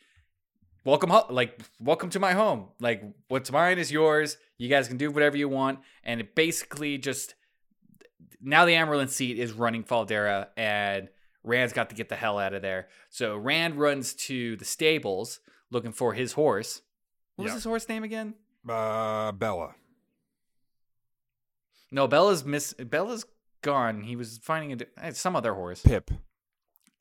"Welcome, 0.84 1.10
ho- 1.10 1.26
like 1.30 1.60
welcome 1.78 2.10
to 2.10 2.18
my 2.18 2.32
home. 2.32 2.70
Like 2.80 3.02
what's 3.28 3.50
mine 3.52 3.78
is 3.78 3.92
yours. 3.92 4.36
You 4.58 4.68
guys 4.68 4.88
can 4.88 4.96
do 4.96 5.10
whatever 5.12 5.36
you 5.36 5.48
want." 5.48 5.78
And 6.02 6.20
it 6.20 6.34
basically 6.34 6.98
just 6.98 7.36
now 8.40 8.64
the 8.64 8.72
Amyrlin 8.72 9.08
seat 9.08 9.38
is 9.38 9.52
running 9.52 9.84
Fal 9.84 10.04
Dara, 10.04 10.48
and 10.56 11.08
Rand's 11.44 11.72
got 11.72 11.90
to 11.90 11.94
get 11.94 12.08
the 12.08 12.16
hell 12.16 12.38
out 12.38 12.54
of 12.54 12.62
there. 12.62 12.88
So 13.10 13.36
Rand 13.36 13.76
runs 13.78 14.14
to 14.14 14.56
the 14.56 14.64
stables 14.64 15.40
looking 15.70 15.92
for 15.92 16.14
his 16.14 16.32
horse. 16.32 16.80
What 17.36 17.44
was 17.44 17.50
Yeah. 17.50 17.54
his 17.56 17.64
horse 17.64 17.88
name 17.88 18.02
again? 18.02 18.34
Uh, 18.68 19.30
Bella. 19.32 19.74
No, 21.90 22.08
Bella's 22.08 22.44
miss. 22.44 22.72
Bella's 22.74 23.24
gone. 23.62 24.02
He 24.02 24.16
was 24.16 24.38
finding 24.38 24.72
a, 24.72 24.76
di- 24.76 24.86
eh, 25.00 25.12
some 25.12 25.36
other 25.36 25.54
horse. 25.54 25.82
Pip. 25.82 26.10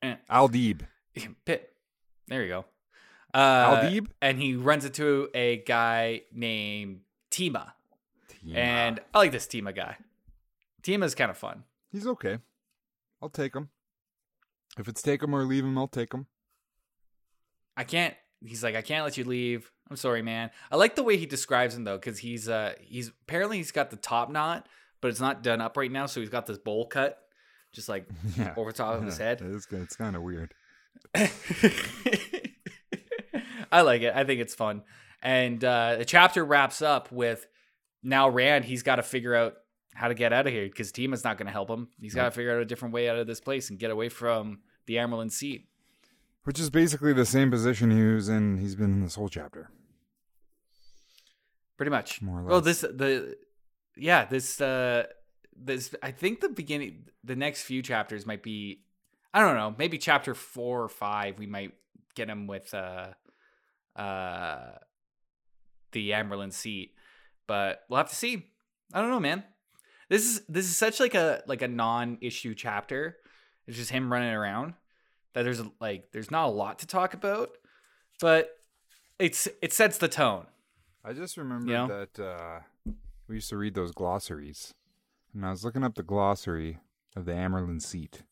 Eh. 0.02 0.16
Aldib. 0.30 0.82
Pit. 1.44 1.72
There 2.28 2.42
you 2.42 2.48
go. 2.48 2.64
Uh, 3.32 3.76
Aldib? 3.82 4.06
and 4.22 4.38
he 4.38 4.54
runs 4.54 4.84
into 4.84 5.28
a 5.34 5.56
guy 5.58 6.22
named 6.32 7.00
Tima, 7.32 7.72
Tima. 8.30 8.54
and 8.56 9.00
I 9.12 9.18
like 9.18 9.32
this 9.32 9.46
Tima 9.48 9.74
guy. 9.74 9.96
Tima's 10.82 11.16
kind 11.16 11.30
of 11.32 11.36
fun. 11.36 11.64
he's 11.90 12.06
okay. 12.06 12.38
I'll 13.20 13.28
take 13.30 13.56
him. 13.56 13.70
If 14.78 14.88
it's 14.88 15.02
take 15.02 15.22
him 15.22 15.34
or 15.34 15.44
leave 15.44 15.64
him, 15.64 15.78
I'll 15.78 15.88
take 15.88 16.12
him. 16.12 16.26
I 17.76 17.84
can't 17.84 18.14
he's 18.44 18.62
like, 18.62 18.74
I 18.76 18.82
can't 18.82 19.04
let 19.04 19.16
you 19.16 19.24
leave. 19.24 19.70
I'm 19.90 19.96
sorry, 19.96 20.22
man. 20.22 20.50
I 20.70 20.76
like 20.76 20.94
the 20.96 21.02
way 21.02 21.16
he 21.16 21.26
describes 21.26 21.74
him 21.76 21.84
though, 21.84 21.96
because 21.96 22.18
he's 22.18 22.48
uh 22.48 22.74
he's 22.80 23.08
apparently 23.22 23.56
he's 23.58 23.72
got 23.72 23.90
the 23.90 23.96
top 23.96 24.30
knot, 24.30 24.68
but 25.00 25.08
it's 25.08 25.20
not 25.20 25.42
done 25.42 25.60
up 25.60 25.76
right 25.76 25.90
now, 25.90 26.06
so 26.06 26.20
he's 26.20 26.30
got 26.30 26.46
this 26.46 26.58
bowl 26.58 26.86
cut, 26.86 27.18
just 27.72 27.88
like 27.88 28.06
Yeah. 28.36 28.54
over 28.56 28.72
top 28.72 28.94
of 28.96 29.04
his 29.04 29.18
head. 29.24 29.40
It's, 29.42 29.66
it's 29.70 29.96
kind 29.96 30.16
of 30.16 30.22
weird. 30.22 30.54
I 33.72 33.80
like 33.82 34.02
it. 34.02 34.14
I 34.14 34.24
think 34.24 34.40
it's 34.40 34.54
fun. 34.54 34.82
And 35.22 35.62
uh, 35.64 35.96
the 35.96 36.04
chapter 36.04 36.44
wraps 36.44 36.82
up 36.82 37.10
with 37.10 37.46
now 38.02 38.28
Rand, 38.28 38.64
he's 38.64 38.82
got 38.82 38.96
to 38.96 39.02
figure 39.02 39.34
out 39.34 39.54
how 39.94 40.08
to 40.08 40.14
get 40.14 40.32
out 40.32 40.46
of 40.46 40.52
here 40.52 40.64
because 40.66 40.92
Tima's 40.92 41.24
not 41.24 41.38
going 41.38 41.46
to 41.46 41.52
help 41.52 41.70
him. 41.70 41.88
He's 42.00 42.14
got 42.14 42.24
to 42.24 42.30
figure 42.30 42.54
out 42.54 42.60
a 42.60 42.64
different 42.64 42.92
way 42.94 43.08
out 43.08 43.16
of 43.16 43.26
this 43.26 43.40
place 43.40 43.70
and 43.70 43.78
get 43.78 43.90
away 43.90 44.08
from 44.08 44.60
the 44.86 44.96
Amyrlin 44.96 45.30
seat. 45.30 45.68
Which 46.44 46.60
is 46.60 46.68
basically 46.68 47.12
the 47.12 47.24
same 47.24 47.50
position 47.50 47.90
he 47.90 48.02
was 48.02 48.28
in. 48.28 48.58
He's 48.58 48.74
been 48.74 48.92
in 48.92 49.00
this 49.02 49.14
whole 49.14 49.28
chapter. 49.28 49.70
Pretty 51.76 51.90
much. 51.90 52.20
More 52.20 52.40
or 52.40 52.44
Well, 52.44 52.56
less. 52.60 52.80
this, 52.82 52.92
the, 52.92 53.36
yeah, 53.96 54.24
this, 54.26 54.60
uh, 54.60 55.04
this, 55.56 55.94
I 56.02 56.10
think 56.10 56.40
the 56.40 56.48
beginning, 56.50 57.04
the 57.22 57.36
next 57.36 57.62
few 57.62 57.82
chapters 57.82 58.26
might 58.26 58.42
be, 58.42 58.82
I 59.32 59.40
don't 59.40 59.56
know, 59.56 59.74
maybe 59.78 59.96
chapter 59.98 60.34
four 60.34 60.82
or 60.82 60.88
five, 60.88 61.38
we 61.38 61.46
might 61.46 61.72
get 62.14 62.28
him 62.28 62.46
with, 62.46 62.72
uh, 62.74 63.08
uh, 63.96 64.72
the 65.92 66.10
Amyrlin 66.10 66.52
seat, 66.52 66.92
but 67.46 67.84
we'll 67.88 67.98
have 67.98 68.08
to 68.10 68.14
see. 68.14 68.46
I 68.92 69.00
don't 69.00 69.10
know, 69.10 69.20
man. 69.20 69.44
This 70.08 70.24
is 70.24 70.42
this 70.48 70.66
is 70.66 70.76
such 70.76 71.00
like 71.00 71.14
a 71.14 71.42
like 71.46 71.62
a 71.62 71.68
non-issue 71.68 72.54
chapter. 72.54 73.16
It's 73.66 73.76
just 73.76 73.90
him 73.90 74.12
running 74.12 74.32
around. 74.34 74.74
That 75.32 75.42
there's 75.44 75.62
like 75.80 76.12
there's 76.12 76.30
not 76.30 76.46
a 76.46 76.50
lot 76.50 76.78
to 76.80 76.86
talk 76.86 77.14
about, 77.14 77.50
but 78.20 78.56
it's 79.18 79.48
it 79.62 79.72
sets 79.72 79.98
the 79.98 80.08
tone. 80.08 80.46
I 81.04 81.12
just 81.12 81.36
remember 81.36 81.66
You 81.66 81.72
know? 81.74 81.86
that 81.86 82.18
uh, 82.22 82.60
we 83.28 83.36
used 83.36 83.48
to 83.50 83.56
read 83.56 83.74
those 83.74 83.92
glossaries, 83.92 84.74
and 85.34 85.44
I 85.44 85.50
was 85.50 85.64
looking 85.64 85.82
up 85.84 85.94
the 85.96 86.02
glossary 86.02 86.78
of 87.16 87.24
the 87.24 87.32
Amyrlin 87.32 87.80
seat, 87.82 88.22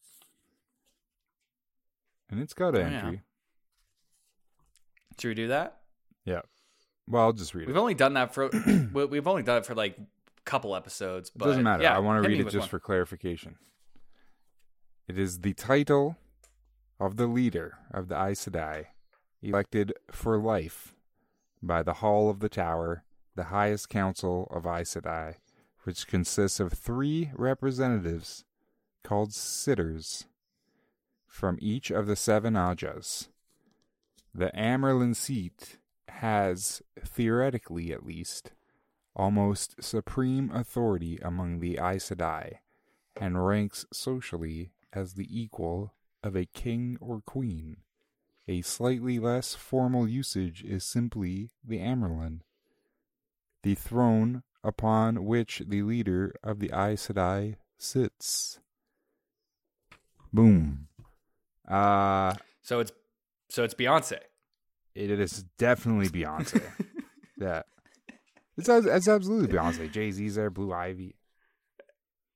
and 2.31 2.41
it's 2.41 2.55
got 2.55 2.75
an 2.75 2.87
Oh, 2.87 2.89
yeah. 2.91 2.97
entry. 2.99 3.23
Should 5.19 5.29
we 5.29 5.35
do 5.35 5.49
that? 5.49 5.79
Yeah. 6.25 6.41
Well, 7.07 7.23
I'll 7.25 7.33
just 7.33 7.55
read 7.55 7.67
We've 7.67 7.77
it. 7.77 7.81
only 7.81 7.95
done 7.95 8.15
that 8.15 8.33
for 8.35 8.49
we- 8.93 9.05
we've 9.07 9.27
only 9.27 9.43
done 9.43 9.59
it 9.59 9.67
for 9.67 9.75
like 9.75 9.97
couple 10.45 10.75
episodes. 10.77 11.31
But 11.31 11.47
It 11.47 11.49
doesn't 11.49 11.63
matter. 11.65 11.83
Yeah, 11.83 11.97
I 11.97 12.01
want 12.01 12.23
to 12.23 12.29
read 12.29 12.41
it 12.41 12.45
just 12.45 12.59
one. 12.59 12.69
for 12.69 12.81
clarification. 12.81 13.57
It 15.09 15.19
is 15.19 15.41
the 15.41 15.55
title 15.55 16.17
of 17.01 17.17
the 17.17 17.27
leader 17.27 17.79
of 17.93 18.09
the 18.09 18.15
Aes 18.21 18.47
Sedai, 18.47 18.87
elected 19.43 19.93
for 20.11 20.39
life 20.39 20.95
by 21.63 21.83
the 21.83 21.95
Hall 21.95 22.31
of 22.31 22.41
the 22.41 22.49
Tower, 22.49 23.05
the 23.35 23.45
highest 23.45 23.89
council 23.89 24.49
of 24.51 24.67
Aes 24.67 24.95
Sedai, 24.95 25.37
which 25.85 26.07
consists 26.07 26.61
of 26.61 26.73
three 26.73 27.31
representatives 27.35 28.45
called 29.03 29.35
sitters 29.35 30.27
from 31.27 31.59
each 31.61 31.91
of 31.91 32.07
the 32.07 32.17
seven 32.17 32.55
Ajas. 32.55 33.29
The 34.35 34.51
Amyrlin 34.55 35.17
seat 35.17 35.79
has, 36.09 36.83
theoretically 37.05 37.93
at 37.93 38.07
least, 38.07 38.53
almost 39.15 39.83
supreme 39.83 40.51
authority 40.53 41.19
among 41.23 41.61
the 41.61 41.79
Aes 41.79 42.11
Sedai, 42.11 42.59
and 43.21 43.45
ranks 43.47 43.85
socially 43.93 44.71
as 44.93 45.15
the 45.15 45.27
equal 45.31 45.95
of 46.23 46.35
a 46.37 46.47
king 46.47 46.97
or 47.01 47.21
queen. 47.21 47.79
A 48.49 48.63
slightly 48.63 49.19
less 49.19 49.55
formal 49.55 50.09
usage 50.09 50.63
is 50.65 50.85
simply 50.85 51.51
the 51.65 51.79
Amyrlin, 51.79 52.41
the 53.63 53.75
throne 53.75 54.43
upon 54.65 55.25
which 55.25 55.63
the 55.67 55.83
leader 55.83 56.35
of 56.43 56.59
the 56.59 56.71
Aes 56.73 57.07
Sedai 57.09 57.57
sits. 57.79 58.59
Boom. 60.33 60.89
Uh, 61.69 62.35
So 62.63 62.81
it's 62.81 62.93
so 63.49 63.65
it's 63.65 63.75
Beyonce. 63.75 64.19
it 64.95 65.11
is 65.11 65.45
definitely 65.59 66.09
Beyonce. 66.09 66.63
yeah. 67.39 67.63
It's, 68.57 68.69
it's 68.69 69.09
absolutely 69.09 69.49
Beyonce. 69.49 69.91
Jay 69.91 70.11
Z's 70.11 70.35
there, 70.35 70.51
Blue 70.51 70.73
Ivy. 70.73 71.15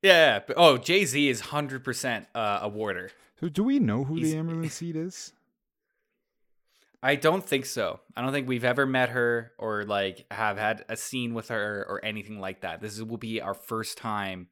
Yeah. 0.02 0.40
But, 0.46 0.57
oh, 0.59 0.79
Jay 0.79 1.05
Z 1.05 1.29
is 1.29 1.40
hundred 1.40 1.85
percent 1.85 2.26
uh, 2.35 2.61
a 2.62 2.68
warder. 2.68 3.11
So, 3.40 3.48
do 3.48 3.62
we 3.64 3.79
know 3.79 4.05
who 4.05 4.16
He's- 4.16 4.31
the 4.33 4.37
Amyrlin 4.38 4.70
seat 4.70 4.96
is? 4.96 5.33
I 7.02 7.14
don't 7.14 7.44
think 7.44 7.66
so. 7.66 8.00
I 8.16 8.22
don't 8.22 8.33
think 8.33 8.48
we've 8.48 8.64
ever 8.64 8.87
met 8.87 9.11
her 9.11 9.52
or 9.59 9.85
like 9.85 10.24
have 10.31 10.57
had 10.59 10.85
a 10.88 10.96
scene 10.96 11.35
with 11.35 11.48
her 11.48 11.85
or 11.88 12.05
anything 12.05 12.40
like 12.40 12.62
that. 12.62 12.81
This 12.81 13.00
will 13.00 13.18
be 13.18 13.40
our 13.40 13.55
first 13.55 13.98
time 13.98 14.48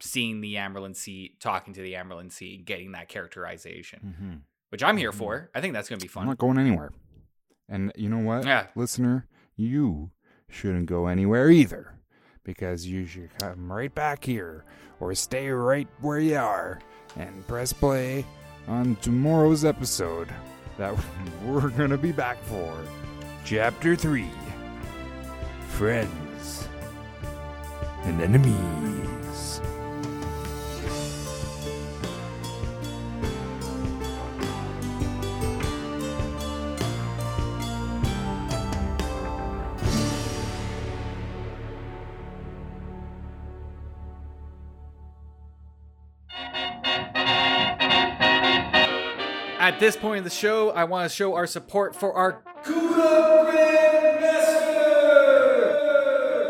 seeing 0.00 0.40
the 0.40 0.56
Amyrlin 0.56 0.94
seat, 0.94 1.40
talking 1.40 1.72
to 1.74 1.80
the 1.80 1.94
Amyrlin 1.94 2.30
seat, 2.30 2.64
getting 2.66 2.92
that 2.92 3.08
characterization, 3.08 4.00
Mm-hmm. 4.20 4.34
which 4.70 4.82
I'm 4.82 4.96
here 4.96 5.12
for. 5.12 5.50
I 5.54 5.60
think 5.60 5.72
that's 5.72 5.88
going 5.88 5.98
to 5.98 6.04
be 6.04 6.08
fun. 6.08 6.24
I'm 6.24 6.28
not 6.28 6.38
going 6.38 6.58
anywhere. 6.58 6.92
And 7.68 7.92
you 7.96 8.08
know 8.08 8.18
what, 8.18 8.44
Yeah. 8.44 8.66
listener, 8.74 9.26
you 9.56 10.10
shouldn't 10.48 10.86
go 10.86 11.06
anywhere 11.06 11.50
either, 11.50 11.94
because 12.44 12.86
you 12.86 13.06
should 13.06 13.30
come 13.38 13.70
right 13.70 13.94
back 13.94 14.24
here 14.24 14.64
or 15.00 15.14
stay 15.14 15.48
right 15.48 15.88
where 16.00 16.18
you 16.18 16.36
are 16.36 16.80
and 17.16 17.46
press 17.46 17.72
play 17.72 18.24
on 18.66 18.96
tomorrow's 18.96 19.64
episode 19.64 20.28
that 20.76 20.94
we're 21.44 21.70
gonna 21.70 21.98
be 21.98 22.12
back 22.12 22.42
for, 22.44 22.76
chapter 23.44 23.96
three, 23.96 24.30
friends 25.68 26.68
and 28.04 28.20
enemies. 28.20 28.77
This 49.88 49.96
point 49.96 50.18
in 50.18 50.24
the 50.24 50.28
show, 50.28 50.68
I 50.72 50.84
want 50.84 51.08
to 51.08 51.16
show 51.16 51.34
our 51.34 51.46
support 51.46 51.96
for 51.96 52.12
our 52.12 52.42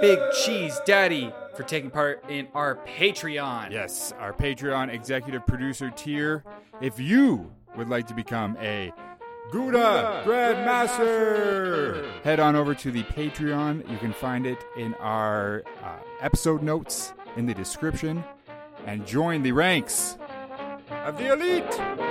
Big 0.00 0.18
Cheese 0.42 0.80
Daddy 0.84 1.32
for 1.54 1.62
taking 1.62 1.88
part 1.88 2.24
in 2.28 2.48
our 2.52 2.84
Patreon. 2.84 3.70
Yes, 3.70 4.12
our 4.18 4.32
Patreon 4.32 4.92
executive 4.92 5.46
producer 5.46 5.88
tier. 5.90 6.42
If 6.80 6.98
you 6.98 7.48
would 7.76 7.88
like 7.88 8.08
to 8.08 8.14
become 8.14 8.56
a 8.60 8.92
Gouda 9.52 10.24
Grandmaster, 10.26 12.10
head 12.24 12.40
on 12.40 12.56
over 12.56 12.74
to 12.74 12.90
the 12.90 13.04
Patreon. 13.04 13.88
You 13.88 13.98
can 13.98 14.12
find 14.12 14.46
it 14.46 14.58
in 14.76 14.94
our 14.94 15.62
uh, 15.84 15.98
episode 16.20 16.64
notes 16.64 17.12
in 17.36 17.46
the 17.46 17.54
description 17.54 18.24
and 18.84 19.06
join 19.06 19.44
the 19.44 19.52
ranks 19.52 20.18
of 20.90 21.16
the 21.18 21.32
elite. 21.32 22.07